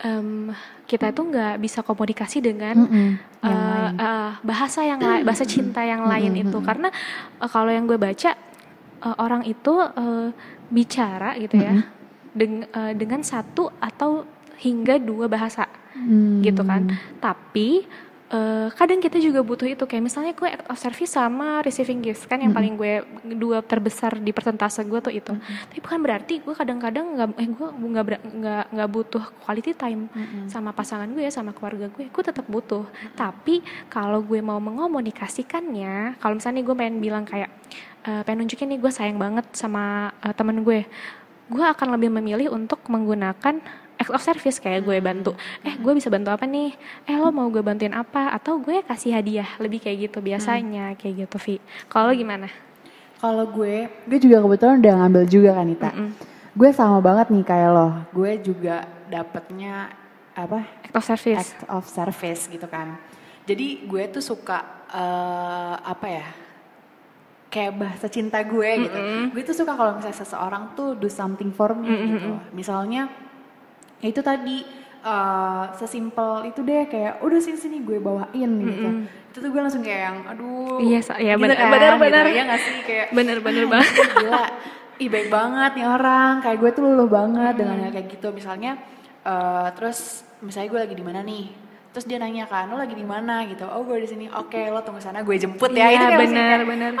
em, 0.00 0.48
kita 0.84 1.12
tuh 1.12 1.28
nggak 1.28 1.54
bisa 1.58 1.80
komunikasi 1.80 2.40
dengan 2.40 2.72
yang 2.72 3.12
eh, 3.42 3.52
lain. 3.68 3.94
eh, 3.94 4.32
bahasa 4.42 4.80
yang 4.82 4.98
lain, 4.98 5.22
bahasa 5.22 5.44
cinta 5.44 5.80
yang 5.82 6.02
lain 6.02 6.32
itu 6.34 6.58
karena 6.58 6.88
eh, 7.36 7.46
kalau 7.46 7.68
yang 7.68 7.84
gue 7.84 7.96
baca 7.96 8.32
eh, 8.98 9.16
orang 9.18 9.44
itu 9.44 9.74
eh, 9.76 10.28
bicara 10.68 11.36
gitu 11.36 11.56
ya 11.58 11.84
deng- 12.32 12.64
eh, 12.64 12.92
dengan 12.94 13.20
satu 13.20 13.68
atau 13.76 14.24
hingga 14.56 14.96
dua 14.96 15.26
bahasa 15.26 15.68
Hmm. 15.90 16.38
gitu 16.40 16.62
kan. 16.62 16.86
Tapi 17.18 17.82
eh, 18.30 18.68
kadang 18.74 19.02
kita 19.02 19.18
juga 19.18 19.42
butuh 19.42 19.66
itu 19.66 19.84
kayak 19.84 20.02
misalnya 20.06 20.32
gue 20.32 20.48
act 20.48 20.66
of 20.70 20.78
service 20.78 21.12
sama 21.18 21.60
receiving 21.66 22.00
gifts 22.00 22.24
kan 22.30 22.38
yang 22.38 22.54
paling 22.54 22.78
gue 22.78 23.02
dua 23.34 23.60
terbesar 23.60 24.16
di 24.22 24.30
persentase 24.30 24.86
gue 24.86 25.00
tuh 25.02 25.12
itu. 25.14 25.32
Tapi 25.34 25.78
bukan 25.82 25.98
berarti 26.00 26.38
gue 26.40 26.54
kadang-kadang 26.54 27.06
nggak 27.18 27.28
eh 27.36 27.48
gue 27.50 27.68
nggak 27.68 28.04
nggak 28.40 28.64
nggak 28.70 28.88
butuh 28.90 29.24
quality 29.42 29.74
time 29.74 30.06
sama 30.46 30.70
pasangan 30.70 31.10
gue 31.10 31.26
sama 31.28 31.50
keluarga 31.50 31.90
gue. 31.90 32.06
Gue 32.08 32.22
tetap 32.24 32.46
butuh. 32.46 32.86
Tapi 33.18 33.60
kalau 33.90 34.22
gue 34.22 34.38
mau 34.38 34.62
mengomunikasikannya, 34.62 36.22
kalau 36.22 36.38
misalnya 36.38 36.62
gue 36.62 36.74
pengen 36.78 37.02
bilang 37.02 37.26
kayak 37.26 37.50
eh, 38.06 38.22
pengen 38.24 38.46
nunjukin 38.46 38.70
nih 38.70 38.78
gue 38.80 38.92
sayang 38.94 39.18
banget 39.18 39.46
sama 39.52 40.14
eh, 40.22 40.32
temen 40.32 40.62
gue, 40.62 40.86
gue 41.50 41.64
akan 41.66 41.98
lebih 41.98 42.14
memilih 42.14 42.54
untuk 42.54 42.80
menggunakan 42.86 43.58
act 44.00 44.08
of 44.10 44.24
service 44.24 44.56
kayak 44.56 44.80
gue 44.82 44.96
bantu 44.98 45.36
eh 45.60 45.76
gue 45.76 45.92
bisa 45.92 46.08
bantu 46.08 46.32
apa 46.32 46.48
nih 46.48 46.72
eh 47.04 47.16
lo 47.20 47.28
mau 47.28 47.52
gue 47.52 47.60
bantuin 47.60 47.92
apa 47.92 48.32
atau 48.32 48.56
gue 48.56 48.80
kasih 48.80 49.12
hadiah 49.12 49.46
lebih 49.60 49.84
kayak 49.84 50.08
gitu 50.08 50.18
biasanya 50.24 50.96
kayak 50.96 51.28
gitu 51.28 51.36
Vi 51.36 51.54
kalau 51.86 52.10
gimana 52.16 52.48
Kalau 53.20 53.44
gue, 53.44 53.84
gue 54.08 54.16
juga 54.16 54.40
kebetulan 54.40 54.80
udah 54.80 54.94
ngambil 55.04 55.22
juga 55.28 55.50
kan 55.52 55.68
Ita. 55.68 55.90
Gue 56.56 56.72
sama 56.72 57.04
banget 57.04 57.28
nih 57.28 57.44
kayak 57.44 57.68
lo. 57.68 57.88
Gue 58.16 58.40
juga 58.40 58.88
dapetnya 59.12 59.92
apa 60.32 60.64
act 60.80 60.96
of 60.96 61.04
service 61.04 61.36
act 61.52 61.68
of 61.68 61.84
service 61.84 62.48
gitu 62.48 62.64
kan. 62.64 62.96
Jadi 63.44 63.84
gue 63.84 64.08
tuh 64.08 64.24
suka 64.24 64.64
eh, 64.88 65.76
apa 65.84 66.06
ya? 66.08 66.26
Kayak 67.52 67.72
bahasa 67.76 68.08
cinta 68.08 68.40
gue 68.40 68.88
gitu. 68.88 68.98
Gue 69.36 69.42
tuh 69.44 69.52
suka 69.52 69.76
kalau 69.76 70.00
misalnya 70.00 70.16
seseorang 70.16 70.72
tuh 70.72 70.96
do 70.96 71.12
something 71.12 71.52
for 71.52 71.76
me 71.76 71.92
gitu. 72.16 72.32
Misalnya 72.56 73.12
ya 74.00 74.08
itu 74.08 74.20
tadi 74.20 74.56
eh, 75.00 75.64
sesimpel 75.74 76.44
itu 76.46 76.60
deh 76.60 76.84
kayak 76.84 77.20
udah 77.20 77.38
sini 77.38 77.56
sini 77.56 77.76
gue 77.80 77.96
bawain 77.98 78.50
gitu. 78.58 78.88
Itu 79.30 79.38
tuh 79.38 79.48
gue 79.48 79.60
langsung 79.60 79.80
kayak 79.80 80.02
yang 80.02 80.18
aduh. 80.26 80.76
Iya, 80.78 80.98
sa- 81.00 81.16
iya, 81.16 81.34
gitu 81.34 81.44
benar- 81.46 81.56
kan, 81.56 81.68
benar, 81.98 82.24
gitu. 82.26 82.34
Iya 82.34 82.42
gak 82.46 82.60
sih 82.60 82.74
kayak 82.82 83.06
bener-bener 83.10 83.64
"Ah, 83.64 83.70
banget 83.70 83.94
gila 84.10 84.44
ih 84.98 85.08
baik 85.08 85.28
banget 85.30 85.70
nih 85.74 85.86
orang 85.86 86.32
kayak 86.40 86.58
gue 86.58 86.70
tuh 86.70 86.82
luluh 86.82 87.08
banget 87.08 87.54
dengan 87.54 87.76
hal 87.78 87.90
kayak 87.90 88.08
gitu 88.10 88.28
misalnya 88.30 88.76
eh, 89.22 89.68
terus 89.72 89.98
misalnya 90.40 90.68
gue 90.68 90.80
lagi 90.82 90.92
di 90.92 91.00
mana 91.00 91.20
nih 91.20 91.44
terus 91.90 92.06
dia 92.06 92.22
nanya 92.22 92.46
kan 92.46 92.70
lo 92.70 92.78
lagi 92.78 92.94
di 92.94 93.02
mana? 93.02 93.42
Gitu. 93.46 93.66
Oh 93.66 93.82
gue 93.82 93.98
di 94.02 94.08
sini. 94.08 94.24
Oke 94.30 94.70
lo 94.70 94.80
tunggu 94.86 95.02
sana 95.02 95.26
gue 95.26 95.34
jemput 95.34 95.74
ya. 95.74 95.90
Itu 95.90 95.94
Iya 95.94 95.98
kayak 95.98 96.10
langsung 96.18 96.22
bener 96.22 96.58
kayak, 96.58 96.68
bener. 96.70 96.92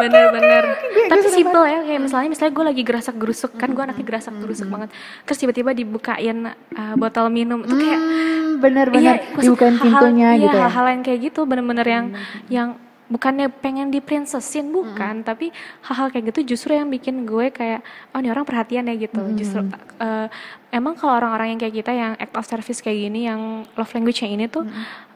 Bener 0.00 0.24
bener. 0.32 0.64
tapi 1.12 1.20
simple 1.28 1.64
ya 1.68 1.80
kayak 1.84 2.00
misalnya 2.00 2.28
misalnya 2.32 2.52
gue 2.56 2.64
lagi 2.72 2.82
gerasak 2.82 3.16
gerusuk 3.20 3.52
kan 3.60 3.68
gue 3.76 3.82
anaknya 3.84 4.06
gerasak 4.08 4.34
gerusuk 4.40 4.68
banget. 4.72 4.88
Terus 5.28 5.38
tiba-tiba 5.44 5.70
dibukain 5.76 6.38
uh, 6.52 6.94
botol 6.96 7.28
minum. 7.28 7.60
Itu 7.62 7.74
kayak 7.76 8.00
hmm, 8.00 8.50
bener-bener 8.64 9.16
gue 9.20 9.42
dibukain 9.44 9.76
pintunya 9.76 10.28
hal, 10.32 10.40
gitu 10.40 10.56
iya, 10.56 10.60
ya. 10.60 10.64
hal-hal 10.68 10.86
yang 10.88 11.02
kayak 11.04 11.20
gitu 11.20 11.40
bener-bener 11.44 11.86
yang 11.86 12.04
yang 12.48 12.68
bukannya 13.10 13.50
pengen 13.50 13.90
diprincesin 13.90 14.70
bukan. 14.70 15.26
Tapi 15.26 15.50
hal-hal 15.84 16.08
kayak 16.08 16.30
gitu 16.30 16.54
justru 16.54 16.78
yang 16.78 16.86
bikin 16.88 17.26
gue 17.26 17.50
kayak 17.50 17.82
oh 18.14 18.22
ini 18.22 18.30
orang 18.30 18.46
perhatian 18.46 18.86
ya 18.86 18.94
gitu. 18.94 19.18
Justru 19.34 19.60
eh, 19.98 20.26
emang 20.70 20.94
kalau 20.94 21.18
orang-orang 21.18 21.52
yang 21.52 21.60
kayak 21.60 21.74
kita 21.82 21.92
yang 21.92 22.12
act 22.16 22.34
of 22.38 22.46
service 22.46 22.78
kayak 22.78 23.10
gini 23.10 23.26
yang 23.26 23.66
love 23.74 23.92
language 23.92 24.22
yang 24.22 24.38
ini 24.38 24.46
tuh 24.46 24.64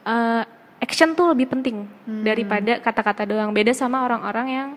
eh, 0.05 0.43
action 0.83 1.15
tuh 1.15 1.31
lebih 1.31 1.47
penting 1.49 1.87
daripada 2.21 2.77
kata-kata 2.83 3.23
doang. 3.25 3.55
Beda 3.55 3.71
sama 3.71 4.03
orang-orang 4.03 4.47
yang 4.51 4.69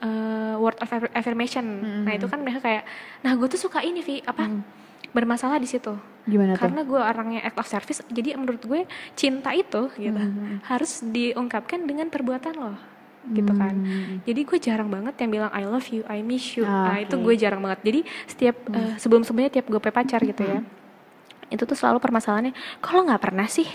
eh, 0.00 0.54
word 0.56 0.80
of 0.80 0.88
affir- 0.88 1.12
affirmation. 1.12 1.64
Nah 2.08 2.16
itu 2.16 2.26
kan 2.26 2.40
mereka 2.40 2.64
kayak 2.64 2.82
nah 3.20 3.36
gue 3.36 3.46
tuh 3.46 3.60
suka 3.60 3.84
ini 3.84 4.00
Vi. 4.02 4.24
Apa 4.24 4.48
bermasalah 5.12 5.60
di 5.60 5.68
situ. 5.68 5.94
Gimana 6.26 6.56
tuh? 6.56 6.66
Karena 6.66 6.80
gue 6.84 7.00
orangnya 7.00 7.40
act 7.44 7.58
of 7.58 7.68
service 7.68 8.00
jadi 8.08 8.36
menurut 8.36 8.62
gue 8.64 8.80
cinta 9.14 9.52
itu 9.52 9.92
gitu 9.96 10.22
harus 10.66 11.02
diungkapkan 11.04 11.84
dengan 11.84 12.08
perbuatan 12.08 12.54
lo 12.58 12.74
gitu 13.22 13.54
kan. 13.54 13.74
Jadi 14.26 14.40
gue 14.42 14.58
jarang 14.58 14.90
banget 14.90 15.14
yang 15.22 15.30
bilang 15.30 15.50
I 15.54 15.62
love 15.62 15.86
you 15.94 16.02
I 16.10 16.26
miss 16.26 16.58
you. 16.58 16.66
Ah, 16.66 16.90
nah 16.90 16.98
itu 16.98 17.14
gue 17.14 17.34
jarang 17.38 17.62
banget. 17.62 17.80
Jadi 17.86 18.00
setiap 18.26 18.56
eh, 18.74 18.98
sebelum 18.98 19.22
sebelumnya 19.22 19.62
tiap 19.62 19.70
gue 19.70 19.78
pacar 19.78 20.18
gitu 20.26 20.42
ya 20.42 20.60
itu 21.52 21.68
tuh 21.68 21.76
selalu 21.76 22.00
permasalahannya 22.00 22.56
kalau 22.80 23.04
nggak 23.04 23.20
pernah 23.20 23.44
sih 23.44 23.68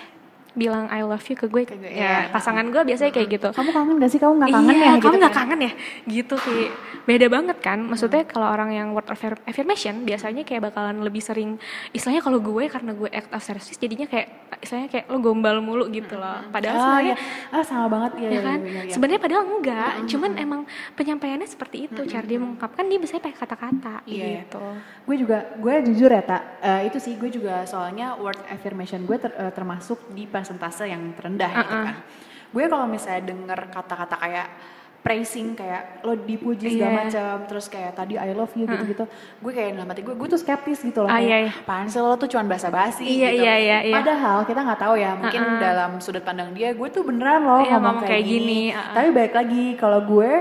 bilang 0.58 0.90
I 0.90 1.06
love 1.06 1.22
you 1.22 1.38
ke 1.38 1.46
gue 1.46 1.64
gue, 1.64 1.78
ya 1.86 2.26
ya. 2.26 2.34
pasangan 2.34 2.66
gue 2.68 2.82
biasanya 2.82 3.14
kayak 3.14 3.28
gitu. 3.30 3.50
Kamu 3.54 3.70
kangen 3.70 3.96
gak 4.02 4.10
sih? 4.10 4.18
Kamu 4.18 4.34
nggak 4.42 4.50
kangen 4.50 4.74
iya, 4.74 4.82
ya 4.82 4.92
kamu 4.98 5.02
gitu 5.06 5.18
nggak 5.22 5.34
kan? 5.34 5.42
kangen 5.46 5.60
ya? 5.62 5.72
Gitu 6.10 6.36
sih 6.42 6.62
beda 7.06 7.28
banget 7.30 7.58
kan? 7.62 7.80
Maksudnya 7.80 8.26
kalau 8.26 8.50
orang 8.50 8.74
yang 8.74 8.88
word 8.92 9.06
of 9.08 9.16
affir- 9.16 9.40
affirmation 9.46 10.02
biasanya 10.04 10.42
kayak 10.42 10.68
bakalan 10.68 11.00
lebih 11.00 11.22
sering 11.22 11.56
istilahnya 11.94 12.20
kalau 12.20 12.42
gue 12.42 12.66
karena 12.68 12.92
gue 12.92 13.10
act 13.14 13.32
of 13.32 13.42
service 13.46 13.78
jadinya 13.78 14.10
kayak 14.10 14.28
istilahnya 14.60 14.90
kayak 14.90 15.06
lo 15.08 15.22
gombal 15.22 15.62
mulu 15.62 15.86
gitu 15.88 16.18
loh. 16.18 16.42
Padahal 16.50 16.76
ah, 16.76 16.82
sebenarnya 16.82 17.16
ya. 17.16 17.54
ah 17.54 17.64
sama 17.64 17.86
banget. 17.88 18.12
Ya, 18.18 18.30
ya 18.34 18.42
kan? 18.42 18.60
iya, 18.60 18.68
iya, 18.68 18.82
iya. 18.84 18.94
sebenarnya 18.94 19.22
padahal 19.22 19.44
enggak. 19.46 19.92
Cuman 20.10 20.32
emang 20.36 20.62
penyampaiannya 20.98 21.48
seperti 21.48 21.78
itu 21.86 22.02
cara 22.08 22.26
dia 22.26 22.40
mengungkapkan 22.42 22.84
dia 22.90 22.98
biasanya 22.98 23.22
pakai 23.24 23.38
kata-kata 23.38 23.96
Iya, 24.04 24.26
iya. 24.26 24.40
gitu. 24.44 24.64
Gue 25.06 25.16
juga 25.16 25.38
gue 25.56 25.74
jujur 25.94 26.10
ya 26.10 26.24
tak 26.26 26.42
Eh, 26.58 26.90
itu 26.90 26.98
sih 26.98 27.14
gue 27.16 27.30
juga 27.30 27.64
soalnya 27.64 28.18
word 28.18 28.40
affirmation 28.50 29.06
gue 29.06 29.16
ter- 29.16 29.36
eh, 29.38 29.54
termasuk 29.54 30.10
di 30.12 30.26
persentase 30.48 30.88
yang 30.88 31.12
terendah 31.12 31.51
gitu 31.51 31.68
Uh-uh. 31.68 31.86
kan 31.92 31.96
gue 32.48 32.63
kalau 32.66 32.88
misalnya 32.88 33.27
denger 33.27 33.60
kata-kata 33.68 34.16
kayak 34.16 34.48
praising 34.98 35.51
kayak 35.54 36.00
lo 36.01 36.16
dipuji 36.16 36.74
segala 36.74 36.88
Iya. 36.89 37.00
macam 37.01 37.34
terus 37.44 37.66
kayak 37.68 37.92
tadi 37.94 38.16
I 38.16 38.32
love 38.32 38.51
you 38.56 38.63
gitu-gitu 38.66 39.04
gue 39.39 39.51
kayak 39.51 39.75
dalam 39.75 39.88
hati 39.88 40.01
gue 40.01 40.16
gue 40.16 40.27
tuh 40.27 40.39
skeptis 40.39 40.80
gitu 40.80 41.00
loh 41.00 41.08
Ah, 41.08 41.20
kayak 41.20 41.27
iya, 41.27 41.38
iya. 41.44 41.51
apaan 41.54 41.88
sih 41.88 42.00
lo 42.00 42.16
tuh 42.16 42.27
cuma 42.27 42.44
basa-basi 42.46 43.04
Iya, 43.04 43.30
gitu 43.30 43.44
iya, 43.44 43.56
iya, 43.58 43.77
iya. 43.84 43.96
padahal 44.00 44.44
kita 44.44 44.60
nggak 44.63 44.80
tahu 44.82 44.96
ya 44.96 45.12
mungkin 45.13 45.44
dalam 45.60 45.92
sudut 46.00 46.24
pandang 46.24 46.51
dia 46.51 46.72
gue 46.72 46.88
tuh 46.88 47.04
beneran 47.04 47.44
loh 47.44 47.60
Iya, 47.62 47.75
ngomong 47.75 47.84
ngomong 47.84 47.98
kayak, 48.00 48.12
kayak 48.16 48.25
gini, 48.25 48.48
gini, 48.48 48.62
uh-uh. 48.72 48.94
tapi 48.96 49.08
balik 49.12 49.34
lagi 49.34 49.63
kalau 49.75 50.00
gue 50.01 50.32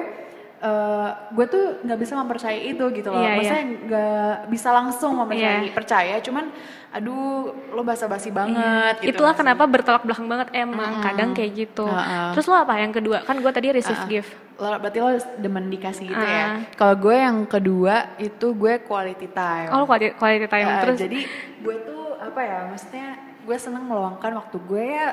eh, 0.58 1.08
gue 1.30 1.46
tuh 1.46 1.64
nggak 1.80 1.98
bisa 1.98 2.12
mempercayai 2.14 2.62
itu 2.66 2.84
gitu 2.90 3.08
loh 3.08 3.18
Iya, 3.18 3.26
iya. 3.26 3.36
maksudnya 3.36 3.64
nggak 3.82 4.16
bisa 4.48 4.68
langsung 4.70 5.12
mempercayai 5.16 5.62
Iya. 5.62 5.72
percaya 5.72 6.14
cuman 6.18 6.44
aduh 6.88 7.28
lo 7.70 7.82
basa-basi 7.82 8.30
banget 8.30 8.96
gitu 8.98 9.12
Itulah 9.12 9.30
sih? 9.30 9.38
kenapa 9.38 9.62
bertolak 9.64 10.02
belakang 10.02 10.25
banget 10.26 10.48
emang 10.54 11.02
kadang 11.02 11.30
kayak 11.30 11.52
gitu. 11.54 11.84
Uh-uh. 11.84 12.32
Terus 12.32 12.46
lo 12.46 12.56
apa 12.56 12.72
yang 12.75 12.88
kedua? 12.90 13.20
Kan 13.20 13.36
gue 13.36 13.50
tadi 13.50 13.68
receive 13.70 14.00
gift. 14.06 14.32
lo 14.56 14.72
berarti 14.75 14.98
lo 14.98 15.12
demen 15.36 15.68
dikasih 15.68 16.08
gitu 16.08 16.16
Ah. 16.18 16.32
ya 16.32 16.46
kalau 16.72 16.96
gue 16.96 17.12
yang 17.12 17.44
kedua 17.44 18.16
itu 18.16 18.46
gue 18.50 18.80
quality 18.80 19.28
time 19.28 19.68
Oh, 19.68 19.84
quality, 19.84 20.16
quality 20.16 20.48
time 20.48 20.64
Eh, 20.66 20.80
terus. 20.80 20.98
jadi 20.98 21.18
gue 21.60 21.76
tuh 21.84 22.16
apa 22.16 22.40
ya 22.40 22.58
maksudnya 22.66 23.06
gue 23.44 23.56
seneng 23.56 23.84
meluangkan 23.84 24.32
waktu 24.34 24.56
gue 24.58 24.84
ya 24.88 25.08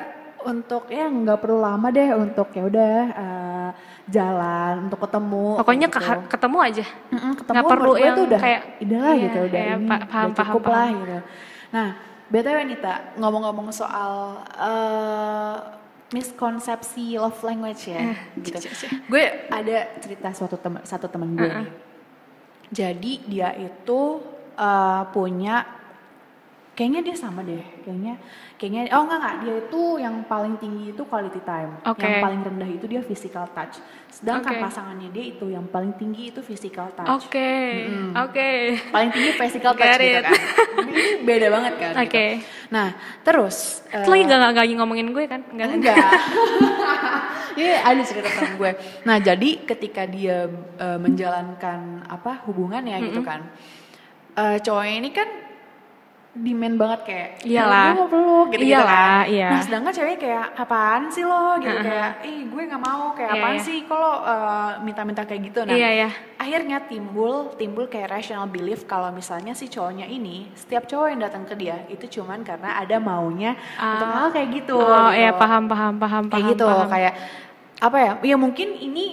untuk 0.46 0.84
ya 0.88 1.06
nggak 1.06 1.40
perlu 1.40 1.58
lama 1.58 1.88
deh 1.88 2.10
untuk 2.14 2.48
ya 2.50 2.64
udah 2.64 2.96
eh, 3.10 3.70
jalan 4.06 4.74
untuk 4.86 5.00
ketemu 5.00 5.46
pokoknya 5.58 5.88
gitu. 5.88 5.98
ke- 5.98 6.28
ketemu 6.30 6.58
aja. 6.60 6.86
Mm-mm, 7.10 7.32
ketemu 7.36 7.56
Nggak 7.56 7.72
perlu 7.72 7.94
yang 7.96 8.14
tuh 8.14 8.26
udah 8.26 8.40
kayak, 8.40 8.62
udah 8.80 9.00
lah 9.00 9.14
iya, 9.14 9.24
gitu 9.24 9.40
udah 9.44 9.62
iya, 9.62 9.74
ini 9.74 9.88
pa- 9.88 10.04
paham, 10.04 10.28
udah 10.28 10.36
cukup 10.38 10.62
paham, 10.62 10.70
lah 10.70 10.84
paham. 10.84 11.00
gitu 11.00 11.18
nah 11.70 11.88
btw 12.26 12.58
Nita 12.64 12.94
ngomong-ngomong 13.16 13.68
soal 13.70 14.12
eh, 14.54 15.56
miskonsepsi 16.14 17.16
love 17.16 17.42
language 17.42 17.84
ya 17.88 18.00
Eh, 18.06 18.18
gitu 18.40 18.58
gue 19.08 19.24
ada 19.50 19.78
cerita 19.98 20.30
suatu 20.32 20.56
teman 20.56 20.82
satu 20.84 21.08
teman 21.08 21.34
gue 21.34 21.50
nih 21.50 21.70
jadi 22.70 23.14
dia 23.24 23.50
itu 23.56 24.02
eh, 24.54 25.04
punya 25.10 25.66
kayaknya 26.74 27.06
dia 27.06 27.16
sama 27.16 27.46
deh 27.46 27.62
kayaknya 27.86 28.18
kayaknya 28.58 28.90
oh 28.98 29.06
enggak 29.06 29.20
enggak 29.22 29.36
dia 29.46 29.56
itu 29.62 29.82
yang 30.02 30.16
paling 30.26 30.58
tinggi 30.58 30.90
itu 30.90 31.04
quality 31.06 31.42
time 31.46 31.78
Oke. 31.86 32.02
yang 32.02 32.18
paling 32.18 32.42
rendah 32.42 32.70
itu 32.70 32.86
dia 32.90 33.02
physical 33.06 33.46
touch 33.54 33.78
sedangkan 34.10 34.58
Oke. 34.58 34.64
pasangannya 34.66 35.10
dia 35.14 35.26
itu 35.38 35.46
yang 35.54 35.70
paling 35.70 35.94
tinggi 36.02 36.34
itu 36.34 36.42
physical 36.42 36.90
touch 36.98 37.30
Oke, 37.30 37.54
oke. 38.18 38.52
paling 38.90 39.10
tinggi 39.14 39.32
physical 39.38 39.74
touch 39.78 40.02
gitu 40.02 40.18
it. 40.18 40.26
kan 40.26 40.34
ini 40.90 41.04
beda 41.22 41.48
banget 41.54 41.74
kan 41.78 41.94
gitu. 41.94 42.04
Oke. 42.10 42.28
nah 42.74 42.88
terus 43.22 43.86
Itu 43.94 44.10
lagi 44.10 44.26
gak, 44.26 44.58
gak, 44.58 44.64
lagi 44.66 44.74
ngomongin 44.74 45.08
gue 45.14 45.24
kan? 45.30 45.42
Enggak. 45.54 45.68
kan? 45.70 45.78
enggak 45.78 45.98
Iya 47.54 47.86
ada 47.86 48.02
cerita 48.02 48.30
tentang 48.34 48.58
gue. 48.58 48.72
Nah 49.06 49.22
jadi 49.22 49.50
ketika 49.62 50.10
dia 50.10 50.50
eh, 50.82 50.98
menjalankan 50.98 52.02
apa 52.10 52.42
hubungannya 52.50 52.98
gitu 53.06 53.22
kan, 53.22 53.46
eh, 54.34 54.58
cowoknya 54.58 54.96
ini 54.98 55.10
kan 55.14 55.30
demand 56.34 56.82
banget 56.82 57.00
kayak 57.06 57.30
Iyalah. 57.46 57.94
gue 57.94 58.00
mau 58.02 58.10
peluk 58.10 58.48
gitu 58.50 58.66
gitu 58.66 58.74
Iyalah, 58.74 59.22
kan 59.22 59.30
iya. 59.30 59.50
nah 59.54 59.62
sedangkan 59.62 59.94
cewek 59.94 60.18
kayak 60.18 60.46
apaan 60.58 61.02
sih 61.08 61.22
lo 61.22 61.62
gitu 61.62 61.78
kayak 61.78 62.12
eh 62.26 62.38
gue 62.44 62.62
nggak 62.66 62.82
mau 62.82 63.14
kayak 63.14 63.30
Iya, 63.30 63.38
apaan 63.38 63.54
iya. 63.54 63.62
sih 63.62 63.78
kalau 63.86 64.14
eh, 64.26 64.72
minta-minta 64.82 65.22
kayak 65.24 65.42
gitu 65.46 65.60
nah 65.62 65.78
Iya, 65.78 65.90
iya. 65.94 66.10
akhirnya 66.36 66.78
timbul 66.84 67.54
timbul 67.54 67.86
kayak 67.86 68.10
rational 68.12 68.50
belief 68.50 68.84
kalau 68.84 69.14
misalnya 69.14 69.54
si 69.54 69.70
cowoknya 69.70 70.10
ini 70.10 70.50
setiap 70.54 70.90
cowok 70.90 71.08
yang 71.08 71.22
datang 71.22 71.46
ke 71.46 71.54
dia 71.54 71.86
itu 71.86 72.10
cuman 72.12 72.42
karena 72.42 72.82
ada 72.82 72.98
maunya 72.98 73.54
untuk 73.78 74.10
hal 74.10 74.28
kayak 74.34 74.50
gitu 74.58 74.74
Oh 74.74 74.90
gitu. 74.90 75.22
iya 75.22 75.32
paham 75.32 75.70
paham 75.70 75.94
paham 75.96 76.24
kayak 76.28 76.34
paham. 76.34 76.52
gitu 76.58 76.66
paham. 76.66 76.90
kayak 76.90 77.14
apa 77.78 77.98
ya 78.00 78.12
ya 78.26 78.36
mungkin 78.36 78.74
ini 78.74 79.06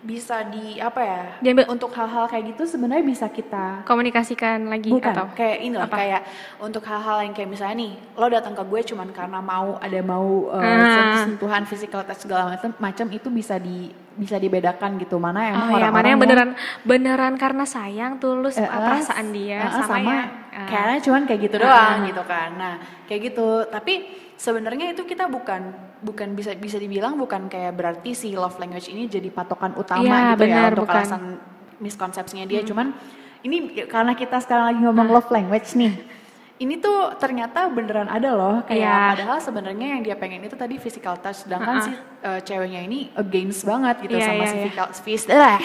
bisa 0.00 0.48
di 0.48 0.80
apa 0.80 1.00
ya 1.00 1.22
Diambil- 1.38 1.68
untuk 1.68 1.92
hal-hal 1.92 2.24
kayak 2.24 2.56
gitu 2.56 2.64
sebenarnya 2.64 3.04
bisa 3.04 3.28
kita 3.28 3.84
komunikasikan 3.84 4.64
lagi 4.64 4.88
bukan 4.88 5.12
atau 5.12 5.28
kayak 5.30 5.58
ini 5.60 5.76
lah 5.76 5.84
kayak 5.86 6.24
untuk 6.56 6.80
hal-hal 6.82 7.20
yang 7.20 7.30
kayak 7.30 7.46
misalnya 7.46 7.76
nih 7.78 7.92
lo 8.14 8.26
datang 8.26 8.56
ke 8.56 8.64
gue 8.64 8.80
cuman 8.86 9.12
karena 9.12 9.38
mau 9.38 9.76
ada 9.76 10.00
mau 10.00 10.48
uh, 10.48 10.56
Ah. 10.56 11.20
sentuhan 11.22 11.62
physical 11.62 12.00
touch 12.00 12.24
segala 12.24 12.48
macam 12.48 12.72
macam 12.78 13.06
itu 13.10 13.28
bisa 13.28 13.60
di 13.60 13.92
bisa 14.10 14.36
dibedakan 14.36 14.96
gitu. 14.96 15.16
Mana 15.16 15.48
emang 15.48 15.60
Oh 15.62 15.68
ya, 15.70 15.88
orang-orang 15.88 15.92
mana 15.94 16.08
yang 16.08 16.20
beneran 16.20 16.50
beneran 16.82 17.34
karena 17.36 17.64
sayang 17.64 18.16
tulus 18.16 18.56
Eh, 18.56 18.60
uh, 18.60 18.66
eh, 18.66 18.80
perasaan 18.80 19.26
dia 19.30 19.58
eh, 19.58 19.70
sama, 19.70 19.86
sama 19.86 20.00
yang 20.02 20.28
uh, 20.50 20.66
kayaknya 20.66 20.98
cuman 21.00 21.22
kayak 21.24 21.40
gitu 21.42 21.56
Ah, 21.56 21.62
doang 21.62 21.76
ah. 21.96 22.06
gitu 22.06 22.22
kan. 22.24 22.50
Nah 22.56 22.74
kayak 23.04 23.20
gitu. 23.26 23.48
Tapi 23.66 23.94
sebenarnya 24.40 24.86
itu 24.90 25.04
kita 25.04 25.28
bukan 25.28 25.68
bukan 26.00 26.32
bisa 26.32 26.56
bisa 26.56 26.76
dibilang 26.76 27.12
bukan 27.14 27.44
kayak 27.46 27.76
berarti 27.76 28.10
si 28.12 28.32
love 28.32 28.56
language 28.56 28.88
ini 28.88 29.04
jadi 29.04 29.28
patokan 29.28 29.76
utama 29.76 30.00
Iya, 30.00 30.32
gitu 30.32 30.42
ya 30.42 30.56
benar, 30.56 30.70
untuk 30.72 30.84
bukan. 30.86 30.96
alasan 30.96 31.22
miskonsepsinya 31.76 32.44
dia 32.44 32.60
cuman 32.62 32.96
ini 33.42 33.56
karena 33.84 34.12
kita 34.12 34.36
sekarang 34.38 34.64
lagi 34.66 34.80
ngomong 34.80 35.08
love 35.10 35.28
language 35.28 35.72
nih 35.74 35.92
ini 36.56 36.76
tuh 36.76 37.16
ternyata 37.16 37.68
beneran 37.68 38.04
ada 38.06 38.32
loh 38.32 38.56
kayak 38.62 38.80
Iya. 38.80 38.96
padahal 39.12 39.38
sebenarnya 39.38 39.86
yang 39.90 40.02
dia 40.02 40.12
pengen 40.14 40.40
itu 40.42 40.52
tadi 40.54 40.76
physical 40.76 41.16
touch 41.16 41.44
sedangkan 41.44 41.68
Ah, 41.70 41.76
ah. 41.76 41.84
si 41.84 41.92
uh, 42.22 42.40
ceweknya 42.42 42.80
ini 42.80 42.98
against 43.14 43.64
banget 43.64 43.96
gitu 44.02 44.12
Iya, 44.14 44.24
sama 44.26 44.36
iya, 44.36 44.44
si 44.46 44.52
iya. 44.52 44.62
physical 44.62 44.86
phys- 44.94 45.28
eh, 45.30 45.58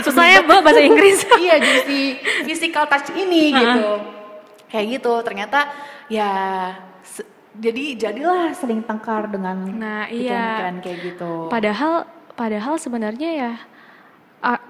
susahnya 0.04 0.40
bu 0.42 0.56
bahasa 0.58 0.80
Inggris. 0.80 1.20
iya 1.42 1.56
jadi 1.56 1.80
si 1.82 1.98
physical 2.44 2.84
touch 2.86 3.12
ini 3.14 3.52
gitu 3.52 3.88
kayak 4.66 4.86
gitu 4.94 5.12
ternyata 5.22 5.68
ya 6.08 6.30
jadi 7.60 7.84
jadilah 7.96 8.52
sering 8.52 8.84
tengkar 8.84 9.28
dengan 9.32 9.56
Nah, 9.76 10.02
iya. 10.08 10.60
pikiran-pikiran 10.60 10.76
kayak 10.84 10.98
gitu 11.12 11.30
Padahal 11.48 11.94
padahal 12.36 12.74
sebenarnya 12.76 13.30
ya 13.32 13.52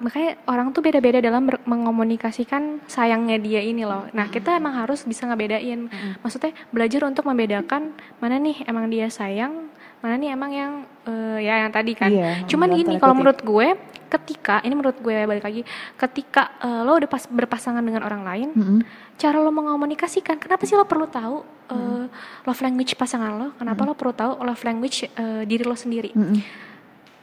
makanya 0.01 0.41
orang 0.49 0.73
tuh 0.73 0.81
beda-beda 0.81 1.21
dalam 1.21 1.53
mengomunikasikan 1.69 2.81
sayangnya 2.89 3.37
dia 3.37 3.61
ini 3.61 3.85
loh. 3.85 4.09
Nah, 4.17 4.25
kita 4.33 4.57
emang 4.57 4.73
harus 4.73 5.05
bisa 5.05 5.29
ngebedain. 5.29 5.93
Maksudnya 6.25 6.57
belajar 6.73 7.05
untuk 7.05 7.29
membedakan 7.29 7.93
mana 8.17 8.41
nih 8.41 8.65
emang 8.65 8.89
dia 8.89 9.13
sayang, 9.13 9.69
mana 9.99 10.15
nih 10.15 10.31
emang 10.31 10.51
yang 10.51 10.73
eh, 11.03 11.39
ya 11.41 11.55
yang 11.61 11.71
tadi 11.71 11.93
kan. 11.93 12.09
Iya, 12.09 12.45
Cuman 12.47 12.69
gini 12.73 12.97
kalau 12.97 13.15
menurut 13.15 13.41
gue 13.41 13.69
ketika 14.07 14.61
ini 14.61 14.73
menurut 14.73 14.97
gue 14.97 15.17
balik 15.25 15.43
lagi 15.43 15.63
ketika 15.97 16.55
eh, 16.59 16.81
lo 16.81 16.95
udah 16.95 17.07
pas 17.07 17.25
berpasangan 17.25 17.81
dengan 17.81 18.03
orang 18.03 18.23
lain, 18.23 18.49
Mm-mm. 18.51 18.81
cara 19.17 19.37
lo 19.37 19.51
mengomunikasikan 19.51 20.37
kenapa 20.37 20.63
sih 20.63 20.75
lo 20.75 20.85
perlu 20.85 21.07
tahu 21.07 21.37
eh, 21.69 22.05
love 22.43 22.61
language 22.61 22.95
pasangan 22.95 23.35
lo 23.35 23.49
kenapa 23.55 23.83
lo 23.83 23.93
perlu 23.93 24.13
tahu 24.13 24.33
love 24.41 24.63
language 24.63 25.09
eh, 25.09 25.43
diri 25.43 25.63
lo 25.63 25.75
sendiri 25.75 26.13
Mm-mm. 26.13 26.39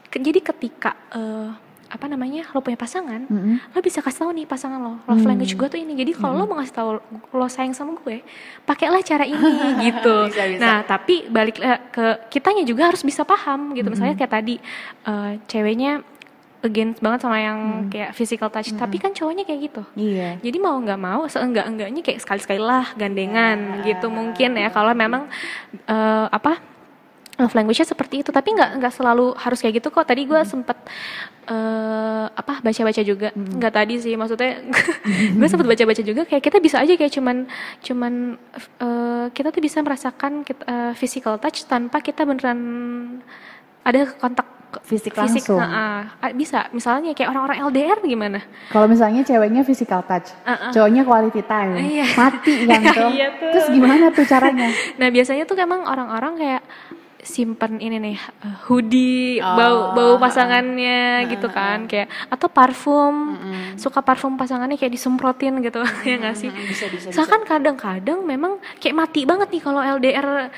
Ke- 0.05 0.19
jadi 0.19 0.39
ketika 0.39 0.91
eh, 1.09 1.49
apa 1.93 2.09
namanya 2.09 2.49
lo 2.57 2.65
punya 2.65 2.73
pasangan 2.73 3.29
Mm-mm. 3.29 3.61
lo 3.69 3.79
bisa 3.85 4.01
kasih 4.01 4.25
tahu 4.25 4.31
nih 4.33 4.49
pasangan 4.49 4.81
lo. 4.81 4.97
Love 5.05 5.29
language 5.29 5.53
gue 5.53 5.67
tuh 5.69 5.77
ini. 5.77 5.93
Jadi 5.93 6.17
kalau 6.17 6.41
lo 6.41 6.49
mau 6.49 6.57
ngasih 6.57 6.73
tahu 6.73 6.89
lo 7.37 7.45
sayang 7.45 7.77
sama 7.77 7.93
gue 8.01 8.25
pakailah 8.65 9.05
cara 9.05 9.29
ini 9.29 9.53
gitu. 9.93 10.33
Bisa, 10.33 10.43
bisa. 10.49 10.57
nah 10.57 10.81
tapi 10.81 11.29
balik 11.29 11.61
eh, 11.61 11.79
ke 11.93 12.05
kitanya 12.33 12.65
juga 12.65 12.89
harus 12.89 13.05
bisa 13.05 13.21
paham 13.21 13.77
gitu. 13.77 13.93
Misalnya 13.93 14.17
kayak 14.17 14.33
tadi 14.33 14.57
eh, 15.05 15.31
ceweknya 15.45 16.01
against 16.65 17.03
banget 17.03 17.19
sama 17.21 17.37
yang 17.37 17.59
kayak 17.93 18.17
physical 18.17 18.49
touch. 18.49 18.73
Tapi 18.73 18.97
kan 18.97 19.13
cowoknya 19.13 19.45
kayak 19.45 19.59
gitu. 19.69 19.83
Iya. 19.93 20.41
Jadi 20.41 20.57
mau 20.57 20.73
nggak 20.81 20.97
mau 20.97 21.21
seenggak 21.29 21.69
enggaknya 21.69 22.01
kayak 22.01 22.25
sekali 22.25 22.41
sekali 22.41 22.61
lah 22.63 22.89
gandengan 22.97 23.85
gitu 23.85 24.09
mungkin 24.09 24.57
ya. 24.57 24.73
Kalau 24.73 24.97
memang 24.97 25.29
eh, 25.85 26.25
apa 26.33 26.72
love 27.43 27.53
language-nya 27.53 27.85
seperti 27.85 28.23
itu. 28.23 28.31
Tapi 28.31 28.55
nggak 28.55 28.69
nggak 28.79 28.93
selalu 28.93 29.35
harus 29.35 29.59
kayak 29.59 29.83
gitu 29.83 29.91
kok. 29.91 30.07
Tadi 30.07 30.23
gue 30.23 30.41
sempet 30.43 30.77
eh, 31.45 32.25
apa 32.31 32.53
baca-baca 32.59 33.01
juga. 33.03 33.29
Nggak 33.35 33.73
tadi 33.73 33.95
sih 33.99 34.15
maksudnya 34.15 34.63
gue 35.39 35.47
sempet 35.47 35.67
baca-baca 35.67 36.01
juga. 36.01 36.21
Kayak 36.23 36.43
kita 36.43 36.57
bisa 36.57 36.79
aja 36.79 36.93
kayak 36.95 37.11
cuman 37.11 37.37
cuman 37.79 38.13
eh, 38.79 39.25
kita 39.29 39.51
tuh 39.51 39.59
bisa 39.59 39.77
merasakan 39.79 40.41
kita, 40.41 40.63
eh, 40.63 40.93
physical 40.95 41.35
touch 41.37 41.67
tanpa 41.67 41.99
kita 41.99 42.23
beneran 42.23 42.59
ada 43.83 44.07
kontak 44.15 44.47
Fisik 44.73 45.13
fisik. 45.13 45.45
langsung. 45.53 45.61
ah, 45.61 46.09
bisa. 46.33 46.65
Misalnya 46.73 47.13
kayak 47.13 47.29
orang-orang 47.29 47.61
LDR 47.69 48.01
gimana? 48.01 48.41
Kalau 48.73 48.89
misalnya 48.89 49.21
ceweknya 49.21 49.61
physical 49.61 50.01
touch 50.01 50.33
Uh-uh. 50.41 50.73
cowoknya 50.73 51.05
quality 51.05 51.45
time. 51.45 51.77
Iya. 51.77 52.09
mati 52.17 52.53
kan 52.73 52.81
tuh 52.81 53.09
Iya 53.13 53.27
tuh. 53.37 53.49
terus 53.53 53.67
gimana 53.69 54.09
tuh 54.09 54.25
caranya? 54.25 54.73
Nah 54.97 55.13
biasanya 55.13 55.45
tuh 55.45 55.61
emang 55.61 55.85
orang-orang 55.85 56.33
kayak 56.41 56.61
simpen 57.23 57.79
ini 57.79 57.97
nih 57.97 58.17
uh, 58.43 58.55
hoodie 58.67 59.39
Oh, 59.39 59.55
bau 59.55 59.77
bau 59.91 60.11
ha-ha. 60.13 60.23
pasangannya 60.23 61.01
gitu 61.27 61.47
kan 61.47 61.87
kayak 61.87 62.11
atau 62.27 62.47
parfum 62.47 63.39
suka 63.75 63.99
parfum 63.99 64.35
pasangannya 64.35 64.75
kayak 64.75 64.91
disemprotin 64.91 65.57
gitu 65.59 65.79
ya 66.07 66.19
nggak 66.19 66.35
sih 66.35 66.51
bisa 66.51 66.85
bisa 66.87 67.09
Soalnya 67.09 67.31
kan 67.31 67.41
kadang-kadang 67.47 68.21
memang 68.21 68.59
kayak 68.77 68.93
mati 68.93 69.23
banget 69.23 69.49
nih 69.49 69.59
kalau 69.59 69.79
LDR 69.79 70.51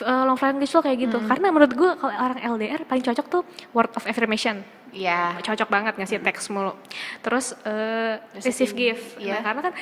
uh, 0.00 0.24
long 0.24 0.36
language 0.36 0.70
lo 0.70 0.80
kayak 0.80 0.98
gitu 1.00 1.18
karena 1.20 1.46
menurut 1.48 1.72
gue 1.72 1.90
kalau 1.94 2.12
orang 2.12 2.40
LDR 2.40 2.80
paling 2.82 3.02
cocok 3.02 3.26
tuh 3.28 3.42
word 3.70 3.92
of 3.94 4.04
affirmation 4.04 4.64
Iya. 4.90 5.38
cocok 5.38 5.70
banget 5.70 5.94
ngasih 5.94 6.18
teks 6.18 6.50
mulu. 6.50 6.74
Terus 7.22 7.54
eh, 7.62 8.18
receive 8.34 8.74
gift. 8.74 9.22
Iya. 9.22 9.38
Nah, 9.38 9.42
karena 9.46 9.60
kan 9.62 9.74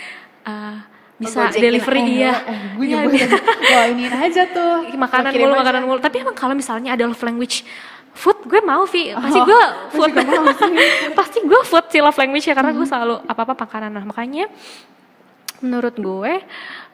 eh, 0.44 0.52
Oh, 0.52 0.76
bisa 1.18 1.50
gojekin, 1.50 1.60
delivery 1.60 1.98
eh, 2.00 2.08
iya. 2.16 2.32
eh, 2.40 2.58
gue 2.72 2.84
Iya, 2.84 2.98
juga 3.02 3.26
wah 3.68 3.84
ini 3.86 4.04
aja 4.06 4.42
tuh 4.46 4.70
makanan 4.94 5.32
mulu, 5.32 5.50
aja. 5.50 5.60
makanan 5.60 5.82
mulu. 5.84 5.98
Tapi 5.98 6.16
emang 6.20 6.32
kalau 6.32 6.54
misalnya 6.54 6.94
ada 6.94 7.04
love 7.04 7.18
language 7.20 7.66
food, 8.12 8.38
gue 8.44 8.60
mau 8.60 8.82
Vi. 8.84 9.10
Pasti 9.12 9.40
gue 9.40 9.62
food. 9.90 10.10
Pasti 11.18 11.38
gue 11.40 11.60
food 11.62 11.86
sih 11.88 11.98
love 11.98 12.14
language 12.14 12.44
ya 12.44 12.54
karena 12.54 12.70
gue 12.70 12.82
selalu 12.84 13.14
apa-apa 13.24 13.54
makanan. 13.58 13.90
Nah, 13.92 14.04
makanya 14.04 14.46
menurut 15.58 15.94
gue 15.94 16.32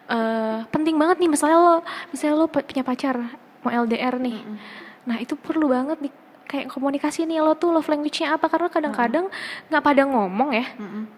eh, 0.06 0.58
penting 0.66 0.96
banget 0.96 1.16
nih 1.18 1.28
misalnya 1.28 1.58
lo 1.58 1.74
misalnya 2.08 2.34
lo 2.34 2.46
pu- 2.46 2.64
punya 2.64 2.80
pacar 2.80 3.16
mau 3.60 3.70
LDR 3.70 4.16
nih. 4.16 4.40
Nah, 5.04 5.16
itu 5.16 5.36
perlu 5.36 5.68
banget 5.68 6.00
nih 6.00 6.12
kayak 6.44 6.66
komunikasi 6.68 7.24
nih 7.24 7.40
lo 7.40 7.52
tuh 7.54 7.72
love 7.72 7.88
language-nya 7.88 8.36
apa 8.36 8.48
karena 8.48 8.68
kadang-kadang 8.68 9.28
nggak 9.68 9.82
pada 9.82 10.02
ngomong 10.04 10.50
ya. 10.50 10.64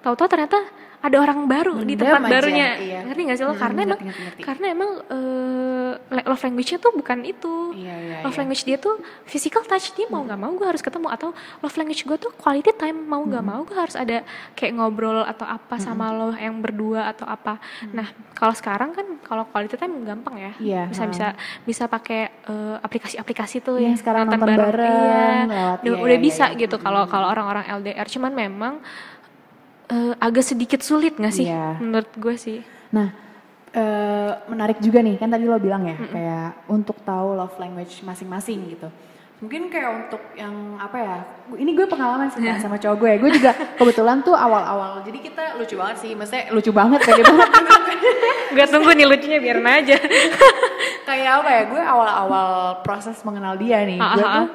Tahu-tahu 0.00 0.26
ternyata 0.26 0.58
ada 0.98 1.16
orang 1.16 1.38
baru 1.44 1.76
di 1.78 1.92
Mendem 1.92 2.06
tempat 2.08 2.20
aja, 2.20 2.32
barunya. 2.32 2.68
iya. 2.78 3.00
Ngerti 3.02 3.20
gak 3.22 3.36
sih 3.36 3.44
lo? 3.44 3.48
Mm-mm, 3.48 3.60
Karena 3.60 3.80
ngerti, 3.80 3.86
emang 3.86 4.00
ngerti, 4.02 4.22
ngerti. 4.24 4.40
karena 4.42 4.66
emang 4.68 4.90
eh, 5.06 5.92
love 6.24 6.42
language-nya 6.42 6.78
tuh 6.78 6.92
bukan 6.92 7.18
itu. 7.22 7.54
Iya, 7.74 7.94
iya, 7.96 8.16
love 8.20 8.30
iya. 8.30 8.40
language 8.40 8.62
dia 8.62 8.76
tuh 8.76 8.94
physical 9.24 9.62
touch 9.62 9.92
dia 9.92 10.06
mau 10.06 10.20
nggak 10.20 10.36
mau 10.36 10.52
gue 10.52 10.66
harus 10.66 10.80
ketemu 10.80 11.08
atau 11.08 11.30
love 11.60 11.76
language 11.76 12.02
gue 12.02 12.16
tuh 12.16 12.32
quality 12.32 12.72
time 12.72 12.98
mau 12.98 13.20
nggak 13.20 13.44
mau 13.44 13.60
gue 13.62 13.74
harus 13.74 13.94
ada 13.94 14.24
kayak 14.52 14.72
ngobrol 14.72 15.22
atau 15.22 15.44
apa 15.44 15.76
sama 15.76 16.10
lo 16.10 16.32
yang 16.32 16.58
berdua 16.58 17.08
atau 17.08 17.24
apa. 17.24 17.58
Nah 17.88 18.06
kalau 18.32 18.52
sekarang 18.52 18.90
kan 18.90 19.06
kalau 19.20 19.44
quality 19.44 19.74
time 19.74 20.02
gampang 20.02 20.36
ya. 20.36 20.52
Iya, 20.58 20.82
Bisa 20.86 21.02
ha. 21.02 21.08
bisa 21.08 21.26
bisa 21.62 21.84
pakai 21.86 22.20
eh, 22.42 22.76
aplikasi-aplikasi 22.78 23.56
tuh 23.60 23.76
Iya, 23.76 23.86
yang 23.86 23.96
sekarang 23.96 24.26
nonton 24.26 24.48
bareng, 24.48 24.90
Iya, 25.06 25.26
lewat- 25.44 25.80
udah, 25.82 25.92
iya, 25.92 26.02
udah 26.02 26.12
iya, 26.12 26.24
bisa 26.24 26.44
iya. 26.48 26.58
gitu 26.58 26.76
kalau 26.76 27.04
kalau 27.04 27.28
orang-orang 27.28 27.64
LDR. 27.70 28.06
Cuman 28.06 28.32
memang 28.32 28.74
eh, 29.86 30.14
agak 30.16 30.44
sedikit 30.44 30.80
sulit 30.80 31.14
nggak 31.14 31.34
sih 31.34 31.46
Iya. 31.46 31.78
menurut 31.78 32.10
gue 32.12 32.34
sih. 32.34 32.58
Nah, 32.88 33.08
eh, 33.70 34.32
menarik 34.46 34.78
juga 34.78 34.98
nih, 34.98 35.16
kan 35.16 35.28
tadi 35.28 35.44
lo 35.44 35.56
bilang 35.56 35.84
ya, 35.84 35.96
kayak 35.96 36.66
untuk 36.66 36.96
tahu 37.00 37.34
love 37.34 37.54
language 37.56 38.02
masing-masing 38.02 38.72
gitu. 38.72 38.88
Mungkin 39.36 39.68
kayak 39.68 39.90
untuk 40.08 40.22
yang 40.32 40.54
apa 40.76 40.96
ya, 40.96 41.16
ini 41.54 41.70
gue 41.70 41.84
pengalaman 41.84 42.32
sih 42.32 42.40
Kak, 42.40 42.56
sama 42.64 42.80
cowok 42.80 42.96
gue. 42.96 43.12
Gue 43.20 43.30
juga 43.32 43.52
kebetulan 43.76 44.24
tuh 44.24 44.32
awal-awal, 44.32 45.04
jadi 45.04 45.18
kita 45.20 45.42
lucu 45.56 45.76
banget 45.76 45.96
sih, 46.00 46.10
maksudnya 46.12 46.48
lucu 46.50 46.72
banget, 46.72 47.00
pede 47.04 47.22
banget. 47.22 47.48
Gue 48.46 48.64
tunggu 48.64 48.94
nih 48.94 49.04
lucunya 49.04 49.36
biarin 49.36 49.66
aja. 49.66 49.98
kayak 51.08 51.30
apa 51.42 51.50
ya, 51.50 51.62
gue 51.66 51.82
awal-awal 51.82 52.48
proses 52.80 53.18
mengenal 53.20 53.58
dia 53.58 53.84
nih, 53.84 53.98
Ah, 53.98 54.14
gue 54.14 54.24
ah, 54.24 54.32
tuh 54.32 54.46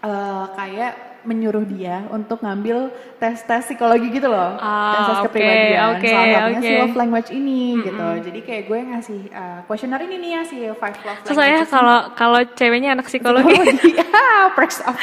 eh, 0.00 0.44
kayak 0.56 0.92
menyuruh 1.22 1.64
dia 1.64 2.08
untuk 2.08 2.40
ngambil 2.40 2.88
tes-tes 3.16 3.66
psikologi 3.66 4.08
gitu 4.10 4.26
loh, 4.26 4.56
Ah, 4.56 4.92
tes-tes 4.96 5.18
oke, 5.18 5.24
kepribadian, 5.28 5.86
oke, 5.94 6.08
salah 6.08 6.26
satunya 6.32 6.60
si 6.60 6.70
oke. 6.70 6.80
love 6.80 6.96
language 6.96 7.30
ini 7.30 7.62
gitu. 7.82 8.08
Jadi 8.24 8.40
kayak 8.40 8.62
gue 8.64 8.78
ngasih 8.90 9.20
uh, 9.30 9.58
kuesioner 9.64 10.00
ini 10.04 10.16
nih 10.16 10.30
ya 10.32 10.42
si 10.44 10.56
five 10.72 10.98
love 11.02 11.20
Terus 11.22 11.36
saya 11.36 11.48
languages 11.60 11.70
kalau 11.70 11.98
kalau 12.14 12.40
ceweknya 12.54 12.90
anak 12.94 13.06
psikologi, 13.06 13.52
Psikologi. 13.52 13.92
ah, 14.16 14.44
perks 14.52 14.80
of 14.82 14.96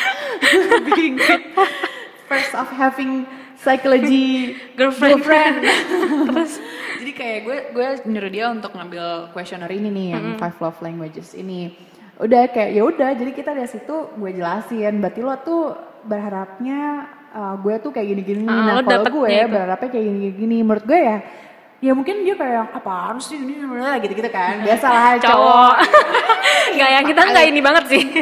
being 0.91 1.15
good. 1.15 1.41
Perks 2.25 2.51
of 2.53 2.67
having 2.69 3.23
psychology 3.57 4.53
Girlfriend. 4.75 5.65
Terus 6.29 6.51
jadi 6.97 7.11
kayak 7.13 7.39
gue 7.45 7.57
gue 7.71 7.87
nyuruh 8.05 8.31
dia 8.31 8.45
untuk 8.49 8.73
ngambil 8.73 9.31
questionnaire 9.31 9.73
ini 9.73 9.89
nih 9.89 10.07
yang 10.13 10.25
five 10.35 10.57
love 10.59 10.79
languages 10.79 11.33
ini. 11.33 11.71
Udah 12.17 12.49
kayak 12.49 12.73
ya 12.73 12.81
udah 12.81 13.13
jadi 13.13 13.29
kita 13.29 13.53
dari 13.53 13.69
situ 13.69 13.93
gue 14.17 14.31
jelasin 14.33 14.97
berarti 14.97 15.21
lo 15.21 15.37
tuh 15.39 15.63
berharapnya 16.05 16.79
uh, 17.33 17.55
gue 17.57 17.75
tuh 17.81 17.91
kayak 17.93 18.07
gini-gini. 18.13 18.45
Ah, 18.45 18.81
nah 18.81 18.83
kalau 18.83 19.23
gue 19.23 19.29
itu. 19.31 19.49
berharapnya 19.49 19.89
kayak 19.89 20.05
gini-gini. 20.05 20.57
Menurut 20.61 20.85
gue 20.85 20.99
ya 20.99 21.17
ya 21.77 21.93
mungkin 21.93 22.25
dia 22.25 22.33
kayak 22.33 22.73
apaan 22.73 23.21
sih 23.21 23.37
ini 23.37 23.61
gitu-gitu 24.01 24.29
kan. 24.33 24.61
Biasalah 24.65 25.21
cowok. 25.21 25.29
cowok 25.29 25.75
nggak 26.77 26.89
yang 26.89 27.05
kita 27.05 27.21
nggak 27.21 27.45
ini 27.47 27.59
banget 27.61 27.83
sih 27.89 28.03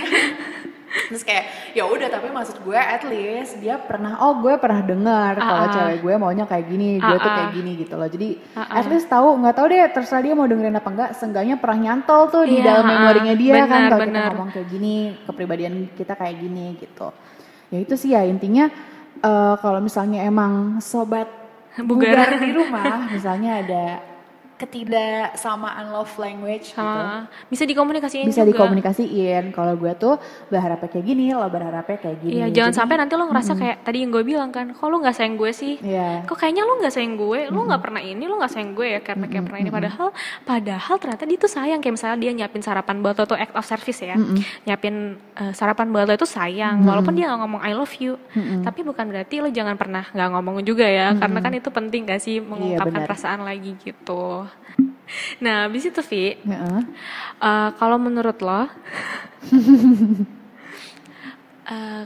Terus 0.96 1.28
kayak 1.28 1.76
ya 1.76 1.84
udah 1.92 2.08
tapi 2.08 2.32
maksud 2.32 2.64
gue 2.64 2.80
at 2.80 3.04
least 3.04 3.60
dia 3.60 3.76
pernah 3.76 4.16
oh 4.24 4.40
gue 4.40 4.56
pernah 4.56 4.80
dengar 4.80 5.36
kalau 5.36 5.60
Ah, 5.60 5.68
ah. 5.68 5.74
cewek 5.76 5.98
gue 6.00 6.14
maunya 6.16 6.46
kayak 6.48 6.72
gini, 6.72 7.04
gue 7.04 7.18
tuh 7.20 7.20
Ah, 7.20 7.28
ah. 7.28 7.36
kayak 7.36 7.52
gini 7.52 7.72
gitu 7.84 7.94
loh. 8.00 8.08
Jadi 8.08 8.30
Ah, 8.56 8.80
at 8.80 8.88
least 8.88 9.12
tahu 9.12 9.36
nggak 9.44 9.56
tahu 9.60 9.68
deh 9.76 9.84
terserah 9.92 10.24
dia 10.24 10.32
mau 10.32 10.48
dengerin 10.48 10.72
apa 10.72 10.88
enggak, 10.88 11.10
seenggaknya 11.20 11.60
pernah 11.60 11.80
nyantol 11.92 12.32
tuh 12.32 12.44
di 12.48 12.64
Iya, 12.64 12.80
dalam 12.80 12.86
memorinya 12.88 13.34
dia 13.36 13.54
kan 13.60 13.68
benar, 13.68 13.92
kalau 13.92 14.06
kita 14.08 14.22
ngomong 14.32 14.50
kayak 14.56 14.68
gini, 14.72 14.96
kepribadian 15.28 15.74
kita 16.00 16.14
kayak 16.16 16.36
gini 16.40 16.66
gitu. 16.80 17.08
Ya 17.74 17.78
itu 17.82 17.96
sih 17.98 18.14
ya 18.14 18.22
intinya 18.26 18.70
eh, 19.22 19.56
kalau 19.62 19.80
misalnya 19.82 20.26
emang 20.26 20.80
sobat 20.82 21.28
Bugar. 21.76 22.16
bugar 22.16 22.30
di 22.40 22.52
rumah 22.56 23.12
misalnya 23.12 23.60
ada 23.60 23.84
ketidaksamaan 24.56 25.92
love 25.92 26.16
language 26.16 26.72
gitu. 26.72 26.80
Sama 26.80 27.28
bisa 27.52 27.64
dikomunikasiin 27.68 28.28
bisa 28.28 28.48
juga. 28.48 28.56
dikomunikasiin. 28.56 29.52
Kalau 29.52 29.76
gue 29.76 29.94
tuh 30.00 30.16
berharapnya 30.48 30.88
kayak 30.88 31.06
gini 31.06 31.36
lo 31.36 31.48
berharapnya 31.52 31.98
kayak 32.00 32.18
gini. 32.24 32.40
Iya, 32.40 32.48
jangan 32.52 32.72
Jadi, 32.72 32.80
sampai 32.80 32.96
nanti 33.00 33.14
lo 33.20 33.24
ngerasa 33.28 33.52
kayak 33.60 33.78
tadi 33.84 33.98
yang 34.04 34.12
gue 34.16 34.24
bilang 34.24 34.50
kan, 34.56 34.72
kok 34.72 34.88
lo 34.88 34.98
nggak 35.04 35.16
sayang 35.16 35.36
gue 35.36 35.52
sih? 35.52 35.76
Iya. 35.84 36.24
Kok 36.24 36.38
kayaknya 36.40 36.64
lo 36.64 36.80
nggak 36.80 36.94
sayang 36.94 37.16
gue, 37.20 37.40
lo 37.52 37.60
nggak 37.68 37.82
pernah 37.84 38.02
ini, 38.02 38.24
lo 38.26 38.36
nggak 38.40 38.52
sayang 38.52 38.72
gue 38.72 38.88
ya 38.96 39.00
karena 39.04 39.26
kayak 39.28 39.44
pernah 39.46 39.60
ini. 39.60 39.72
Padahal, 39.72 40.08
padahal 40.48 40.96
ternyata 40.98 41.24
dia 41.28 41.38
tuh 41.38 41.52
sayang. 41.52 41.80
Kayak 41.84 41.96
misalnya 42.00 42.18
dia 42.24 42.32
nyiapin 42.32 42.64
sarapan 42.64 42.96
buat 43.04 43.16
lo 43.20 43.26
tuh 43.28 43.38
act 43.38 43.54
of 43.54 43.66
service 43.68 44.00
ya, 44.00 44.16
nyiapin 44.64 45.20
eh, 45.36 45.54
sarapan 45.54 45.92
buat 45.92 46.08
lo 46.08 46.16
itu 46.16 46.26
sayang, 46.26 46.82
walaupun 46.88 47.12
dia 47.14 47.28
nggak 47.28 47.42
ngomong 47.44 47.62
I 47.62 47.76
love 47.76 47.92
you, 48.00 48.16
tapi 48.64 48.88
bukan 48.88 49.12
berarti 49.12 49.44
lo 49.44 49.52
jangan 49.52 49.76
pernah 49.76 50.08
nggak 50.16 50.30
ngomong 50.32 50.64
juga 50.64 50.88
ya, 50.88 51.12
karena 51.20 51.40
kan 51.44 51.52
itu 51.52 51.70
penting 51.70 52.08
gak 52.08 52.22
sih 52.24 52.40
mengungkapkan 52.40 53.04
benar. 53.04 53.08
perasaan 53.10 53.42
lagi 53.44 53.76
gitu. 53.84 54.45
Nah, 55.40 55.70
habis 55.70 55.86
itu 55.86 56.02
Vi, 56.02 56.34
Heeh. 56.36 56.80
Eh, 57.38 57.70
kalau 57.78 57.96
menurut 57.96 58.36
lo, 58.42 58.66
eh, 61.66 62.04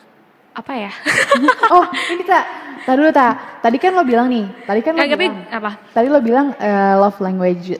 apa 0.51 0.73
ya? 0.75 0.91
oh 1.73 1.85
ini 2.11 2.23
tak 2.23 2.43
tadi 2.83 2.97
dulu 2.99 3.09
tak 3.09 3.31
tadi 3.63 3.77
kan 3.77 3.91
lo 3.93 4.03
bilang 4.03 4.27
nih 4.27 4.45
tadi 4.65 4.79
kan 4.81 4.91
lo 4.91 4.99
Nggak, 4.99 5.09
tapi 5.09 5.25
bilang 5.25 5.37
apa? 5.49 5.71
tadi 5.93 6.07
lo 6.09 6.19
bilang 6.19 6.47
eh, 6.57 6.93
love 6.97 7.19
language 7.19 7.75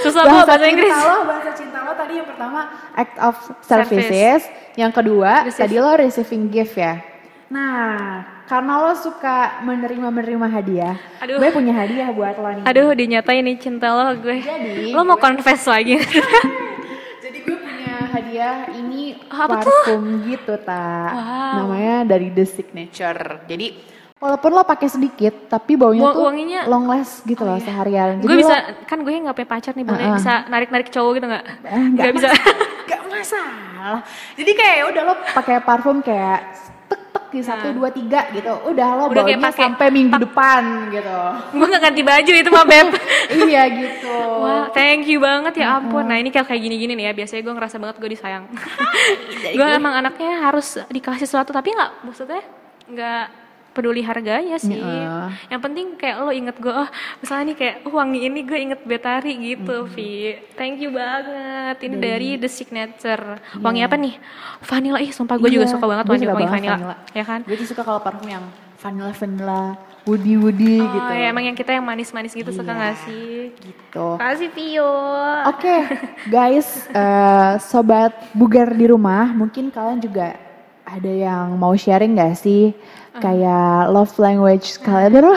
Susah 0.00 0.22
banget 0.22 0.46
bahasa 0.46 0.66
Inggris. 0.66 0.92
cinta 0.92 1.04
lo 1.04 1.18
bahasa 1.26 1.50
cinta 1.52 1.78
lo 1.82 1.92
tadi 1.92 2.12
yang 2.14 2.28
pertama 2.28 2.60
act 2.94 3.16
of 3.18 3.34
services 3.60 4.40
yang 4.74 4.92
kedua 4.94 5.44
Receive. 5.44 5.60
tadi 5.60 5.74
lo 5.76 5.90
receiving 5.92 6.44
gift 6.48 6.74
ya 6.74 6.94
nah 7.48 8.22
karena 8.46 8.78
lo 8.78 8.94
suka 8.94 9.36
menerima 9.60 10.06
menerima 10.06 10.46
hadiah 10.48 10.94
Aduh. 11.18 11.36
gue 11.36 11.50
punya 11.50 11.74
hadiah 11.74 12.08
buat 12.08 12.34
lo 12.34 12.48
nih 12.52 12.64
Aduh, 12.64 12.88
dinyatain 12.92 13.42
nih 13.42 13.56
cinta 13.56 13.90
lo 13.90 14.14
gue. 14.16 14.38
Jadi, 14.38 14.90
lo 14.90 15.02
mau 15.02 15.14
confess 15.16 15.66
lagi? 15.66 15.98
Jadi 17.24 17.38
gue 17.40 17.56
punya 17.56 17.94
hadiah 18.08 18.56
ini 18.72 19.18
Apa 19.26 19.60
tuh? 19.60 19.74
parfum 19.82 20.02
gitu 20.24 20.54
tak. 20.60 21.10
Wow. 21.12 21.52
Namanya 21.60 21.96
dari 22.06 22.30
The 22.30 22.44
Signature. 22.44 23.42
Jadi 23.44 23.66
walaupun 24.16 24.48
lo 24.48 24.62
pakai 24.62 24.88
sedikit 24.88 25.34
tapi 25.46 25.74
baunya 25.74 26.00
Wa- 26.02 26.14
tuh 26.14 26.24
wanginya- 26.24 26.64
long 26.64 26.86
last 26.86 27.22
gitu 27.22 27.42
loh 27.42 27.58
seharian. 27.58 28.16
Jadi 28.16 28.26
gue 28.26 28.38
bisa, 28.40 28.54
lo- 28.56 28.86
kan 28.86 28.98
gue 29.00 29.12
nggak 29.12 29.34
punya 29.34 29.50
pacar 29.50 29.72
nih, 29.72 29.84
boleh 29.84 30.00
Uh-uh. 30.00 30.16
bisa 30.16 30.32
narik-narik 30.46 30.88
cowok 30.88 31.12
gitu 31.14 31.26
nggak? 31.26 31.44
Eh, 31.64 31.84
Nggak 31.92 32.12
bisa. 32.14 32.28
Gak 32.86 33.02
masalah. 33.04 34.00
Jadi 34.32 34.50
kayak 34.52 34.74
ya 34.76 34.84
udah 34.86 35.02
lo 35.04 35.14
pakai 35.32 35.56
parfum 35.60 35.98
kayak 35.98 36.40
tek 37.26 37.34
tek 37.34 37.34
di 37.34 37.40
satu 37.42 37.68
dua 37.74 37.88
tiga 37.90 38.20
gitu. 38.30 38.52
Udah 38.64 38.88
lo 38.94 39.02
Nah. 39.02 39.10
Udah 39.10 39.22
kayak 39.22 39.36
baunya 39.36 39.48
pakai- 39.50 39.62
sampai 39.66 39.86
minggu 39.90 40.16
depan 40.16 40.62
gitu. 40.88 41.18
gue 41.52 41.66
nggak 41.66 41.82
ganti 41.82 42.02
baju 42.02 42.32
itu 42.32 42.50
mah 42.50 42.64
beb. 42.64 42.88
iya 43.50 43.62
gitu. 43.68 44.16
Wah, 44.40 44.64
thank 44.70 45.04
you 45.04 45.18
banget 45.18 45.58
ya 45.58 45.76
ampun. 45.76 46.04
Nah 46.04 46.16
ini 46.16 46.30
kayak 46.30 46.46
kayak 46.46 46.62
gini-gini 46.62 46.92
nih 46.94 47.10
ya. 47.10 47.12
Biasanya 47.12 47.42
gue 47.42 47.54
ngerasa 47.54 47.76
banget 47.76 47.96
gue 47.98 48.10
disayang. 48.10 48.44
gue 49.56 49.66
emang 49.68 49.94
anaknya 49.94 50.42
harus 50.42 50.78
dikasih 50.86 51.26
sesuatu, 51.26 51.50
tapi 51.50 51.72
nggak 51.72 51.90
maksudnya 52.02 52.42
nggak 52.86 53.24
peduli 53.76 54.00
harganya 54.00 54.56
sih. 54.56 54.80
Iya. 54.80 55.36
Yang 55.52 55.60
penting 55.60 55.86
kayak 55.94 56.16
lo 56.18 56.32
inget 56.32 56.56
gue, 56.56 56.72
oh 56.72 56.88
misalnya 57.20 57.52
nih 57.52 57.56
kayak 57.56 57.74
oh, 57.84 57.92
wangi 57.92 58.20
ini 58.24 58.40
gue 58.40 58.58
inget 58.58 58.80
Betari 58.82 59.36
gitu, 59.36 59.84
Vi. 59.84 60.40
Thank 60.56 60.80
you 60.80 60.90
banget. 60.90 61.76
Ini 61.84 61.96
dari 62.00 62.28
The 62.40 62.48
Signature. 62.48 63.36
Wangi 63.60 63.84
apa 63.84 63.94
nih? 63.94 64.16
Vanilla. 64.64 64.98
Ih, 64.98 65.12
sumpah 65.12 65.36
gue 65.36 65.52
juga 65.52 65.68
Iya, 65.68 65.74
suka 65.76 65.84
banget 65.84 66.04
wangi, 66.08 66.24
suka 66.24 66.32
wangi 66.32 66.46
banget 66.48 66.56
vanilla. 66.56 66.76
vanilla. 66.80 66.96
Ya 67.12 67.22
kan? 67.22 67.44
Gue 67.44 67.56
tuh 67.56 67.68
suka 67.68 67.84
kalau 67.84 68.00
parfum 68.00 68.24
yang 68.24 68.44
vanilla 68.76 69.10
vanilla, 69.10 69.62
woody 70.04 70.36
woody 70.36 70.78
Oh 70.78 70.86
gitu. 70.86 71.10
ya 71.10 71.32
emang 71.32 71.42
yang 71.42 71.56
kita 71.56 71.72
yang 71.72 71.82
manis-manis 71.82 72.30
gitu 72.30 72.52
suka 72.52 72.70
Iya. 72.70 72.78
gak 72.78 72.94
sih? 73.02 73.36
gitu. 73.56 74.06
Kasih 74.14 74.48
Vio. 74.52 74.92
Oke, 75.48 75.76
guys, 76.28 76.86
eh, 76.86 77.52
sobat 77.58 78.12
bugar 78.30 78.70
di 78.70 78.86
rumah, 78.86 79.32
mungkin 79.32 79.72
kalian 79.72 79.98
juga 79.98 80.36
ada 80.86 81.10
yang 81.10 81.58
mau 81.58 81.74
sharing 81.74 82.14
gak 82.14 82.38
sih 82.38 82.70
kayak 83.18 83.90
love 83.90 84.14
language 84.22 84.78
kalian 84.86 85.18
dulu? 85.18 85.34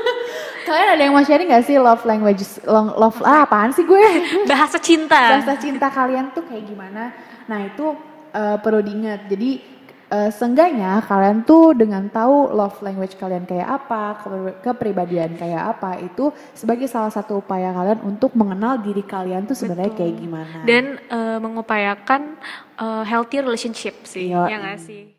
kalian 0.66 0.88
ada 0.94 1.02
yang 1.02 1.14
mau 1.14 1.26
sharing 1.26 1.50
gak 1.50 1.66
sih 1.66 1.76
love 1.76 2.06
language 2.06 2.42
long, 2.64 2.94
love 2.94 3.18
ah, 3.26 3.42
apaan 3.42 3.74
sih 3.74 3.82
gue? 3.82 4.06
Bahasa 4.50 4.78
cinta. 4.78 5.42
Bahasa 5.42 5.58
cinta 5.58 5.90
kalian 5.90 6.30
tuh 6.30 6.46
kayak 6.46 6.70
gimana? 6.70 7.10
Nah 7.50 7.66
itu 7.66 7.98
eh, 8.30 8.56
perlu 8.62 8.80
diingat. 8.80 9.26
Jadi 9.26 9.75
eh, 10.06 10.30
seenggaknya 10.30 11.02
kalian 11.02 11.42
tuh 11.42 11.74
dengan 11.74 12.06
tahu 12.06 12.52
love 12.54 12.78
language 12.84 13.18
kalian 13.18 13.42
kayak 13.42 13.66
apa, 13.66 14.20
kepribadian 14.62 15.34
kayak 15.34 15.76
apa, 15.76 15.98
itu 15.98 16.30
sebagai 16.54 16.86
salah 16.86 17.10
satu 17.10 17.40
upaya 17.42 17.72
kalian 17.72 18.04
untuk 18.06 18.36
mengenal 18.36 18.78
diri 18.78 19.02
kalian 19.02 19.48
tuh 19.48 19.56
sebenarnya 19.58 19.92
kayak 19.96 20.14
gimana. 20.20 20.58
Dan 20.62 21.00
eh, 21.00 21.38
mengupayakan 21.42 22.38
eh, 22.78 23.04
healthy 23.08 23.42
relationship 23.42 24.04
sih, 24.04 24.30
Iya. 24.30 24.46
ya 24.46 24.56
gak 24.62 24.80
sih? 24.84 25.15